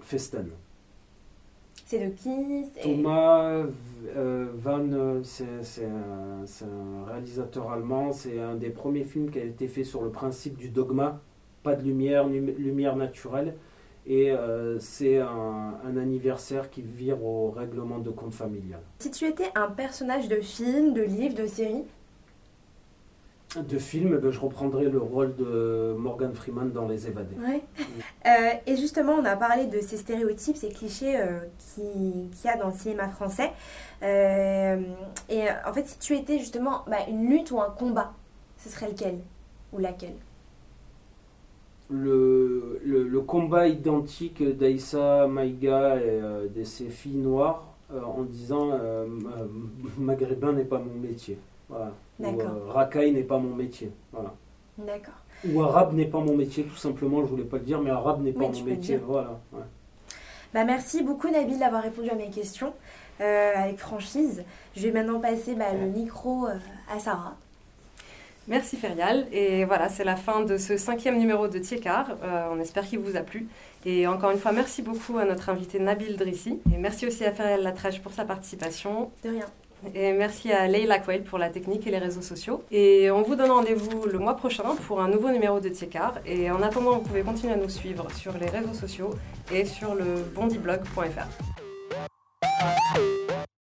Festen. 0.01 0.49
C'est 1.85 1.99
de 1.99 2.09
qui? 2.11 2.65
Thomas 2.83 3.63
euh, 4.15 4.47
Van, 4.55 5.23
c'est 5.23 5.85
un, 5.85 7.05
réalisateur 7.07 7.71
allemand. 7.71 8.11
C'est 8.11 8.39
un 8.39 8.55
des 8.55 8.69
premiers 8.69 9.03
films 9.03 9.31
qui 9.31 9.39
a 9.39 9.43
été 9.43 9.67
fait 9.67 9.83
sur 9.83 10.01
le 10.01 10.09
principe 10.09 10.57
du 10.57 10.69
dogma. 10.69 11.21
Pas 11.63 11.75
de 11.75 11.83
lumière, 11.83 12.27
lumière 12.27 12.95
naturelle. 12.95 13.55
Et 14.05 14.31
euh, 14.31 14.79
c'est 14.79 15.17
un, 15.17 15.97
anniversaire 15.97 16.69
qui 16.69 16.81
vire 16.81 17.23
au 17.23 17.51
règlement 17.51 17.99
de 17.99 18.09
compte 18.09 18.33
familial. 18.33 18.81
Si 18.99 19.11
tu 19.11 19.25
étais 19.25 19.51
un 19.55 19.69
personnage 19.69 20.27
de 20.27 20.41
film, 20.41 20.93
de 20.93 21.01
livre, 21.01 21.35
de 21.35 21.47
série 21.47 21.83
De 23.55 23.79
film, 23.79 24.13
eh 24.15 24.21
ben, 24.21 24.29
je 24.29 24.39
reprendrais 24.39 24.85
le 24.85 24.99
rôle 24.99 25.35
de 25.35 25.95
Morgan 25.97 26.33
Freeman 26.35 26.71
dans 26.71 26.87
Les 26.87 27.07
Évadés. 27.07 27.35
Ouais. 27.35 27.63
Euh, 28.27 28.29
et 28.67 28.75
justement, 28.75 29.13
on 29.13 29.25
a 29.25 29.35
parlé 29.35 29.65
de 29.65 29.79
ces 29.79 29.97
stéréotypes, 29.97 30.55
ces 30.55 30.69
clichés 30.69 31.17
euh, 31.17 31.39
qu'il 31.73 32.29
y 32.45 32.47
a 32.47 32.57
dans 32.57 32.67
le 32.67 32.73
cinéma 32.73 33.07
français. 33.09 33.51
et 34.03 35.45
en 35.65 35.73
fait, 35.73 35.87
si 35.87 35.97
tu 35.97 36.15
étais 36.15 36.37
justement 36.37 36.83
bah, 36.87 36.97
une 37.09 37.27
lutte 37.27 37.49
ou 37.49 37.59
un 37.59 37.71
combat, 37.71 38.13
ce 38.59 38.69
serait 38.69 38.89
lequel 38.89 39.19
Ou 39.73 39.79
laquelle? 39.79 40.15
Le, 41.89 42.79
le, 42.85 43.21
combat 43.21 43.67
identique 43.67 44.43
d'Aïssa 44.43 45.25
Maïga 45.27 45.95
et 45.95 46.01
euh, 46.05 46.47
de 46.47 46.63
ses 46.63 46.89
filles 46.89 47.17
noires 47.17 47.65
euh, 47.91 48.03
en 48.03 48.21
disant 48.21 48.69
euh, 48.73 49.07
maghrébin 49.97 50.53
n'est 50.53 50.65
pas 50.65 50.77
mon 50.77 50.93
métier. 50.93 51.39
Voilà. 51.69 51.91
Ou 52.19 52.71
racaille 52.71 53.11
n'est 53.11 53.23
pas 53.23 53.37
mon 53.37 53.55
métier. 53.55 53.91
Voilà. 54.11 54.33
D'accord. 54.77 55.13
Ou 55.47 55.61
arabe 55.61 55.93
n'est 55.93 56.05
pas 56.05 56.19
mon 56.19 56.35
métier, 56.35 56.63
tout 56.63 56.75
simplement, 56.75 57.21
je 57.21 57.27
voulais 57.27 57.43
pas 57.43 57.57
le 57.57 57.63
dire, 57.63 57.81
mais 57.81 57.91
arabe 57.91 58.21
n'est 58.21 58.33
pas 58.33 58.49
mon 58.49 58.63
métier. 58.63 58.97
Voilà. 58.97 59.39
Bah, 60.53 60.63
merci 60.65 61.03
beaucoup 61.03 61.29
Nabil 61.29 61.59
d'avoir 61.59 61.83
répondu 61.83 62.09
à 62.09 62.15
mes 62.15 62.29
questions 62.29 62.73
avec 63.19 63.77
franchise. 63.77 64.43
Je 64.75 64.81
vais 64.81 64.91
maintenant 64.91 65.19
passer 65.19 65.55
bah, 65.55 65.73
le 65.73 65.87
micro 65.87 66.47
à 66.89 66.99
Sarah. 66.99 67.35
Merci 68.49 68.77
Ferial. 68.77 69.27
Et 69.31 69.63
voilà, 69.63 69.89
c'est 69.89 70.03
la 70.03 70.15
fin 70.15 70.41
de 70.41 70.57
ce 70.57 70.75
cinquième 70.75 71.19
numéro 71.19 71.47
de 71.47 71.59
Tiekar. 71.59 72.17
Euh, 72.23 72.47
on 72.51 72.59
espère 72.59 72.83
qu'il 72.83 72.97
vous 72.97 73.15
a 73.15 73.21
plu. 73.21 73.47
Et 73.85 74.07
encore 74.07 74.31
une 74.31 74.39
fois, 74.39 74.51
merci 74.51 74.81
beaucoup 74.81 75.19
à 75.19 75.25
notre 75.25 75.49
invité 75.49 75.79
Nabil 75.79 76.17
Drissi. 76.17 76.59
Et 76.73 76.77
merci 76.77 77.05
aussi 77.05 77.23
à 77.23 77.31
Ferrel 77.31 77.61
Latrèche 77.61 78.01
pour 78.01 78.11
sa 78.11 78.25
participation. 78.25 79.11
De 79.23 79.29
rien. 79.29 79.45
Et 79.95 80.11
merci 80.13 80.51
à 80.51 80.67
Leila 80.67 80.99
Quail 80.99 81.21
pour 81.21 81.37
la 81.37 81.49
technique 81.49 81.87
et 81.87 81.91
les 81.91 81.97
réseaux 81.97 82.21
sociaux. 82.21 82.63
Et 82.71 83.09
on 83.11 83.21
vous 83.21 83.35
donne 83.35 83.51
rendez-vous 83.51 84.05
le 84.05 84.19
mois 84.19 84.35
prochain 84.35 84.75
pour 84.87 85.01
un 85.01 85.07
nouveau 85.07 85.29
numéro 85.29 85.59
de 85.59 85.69
Tiekar. 85.69 86.15
Et 86.25 86.51
en 86.51 86.61
attendant, 86.61 86.97
vous 86.97 87.01
pouvez 87.01 87.21
continuer 87.21 87.53
à 87.53 87.57
nous 87.57 87.69
suivre 87.69 88.07
sur 88.15 88.37
les 88.37 88.47
réseaux 88.47 88.73
sociaux 88.73 89.11
et 89.53 89.65
sur 89.65 89.95
le 89.95 90.23
bondiblog.fr. 90.35 91.27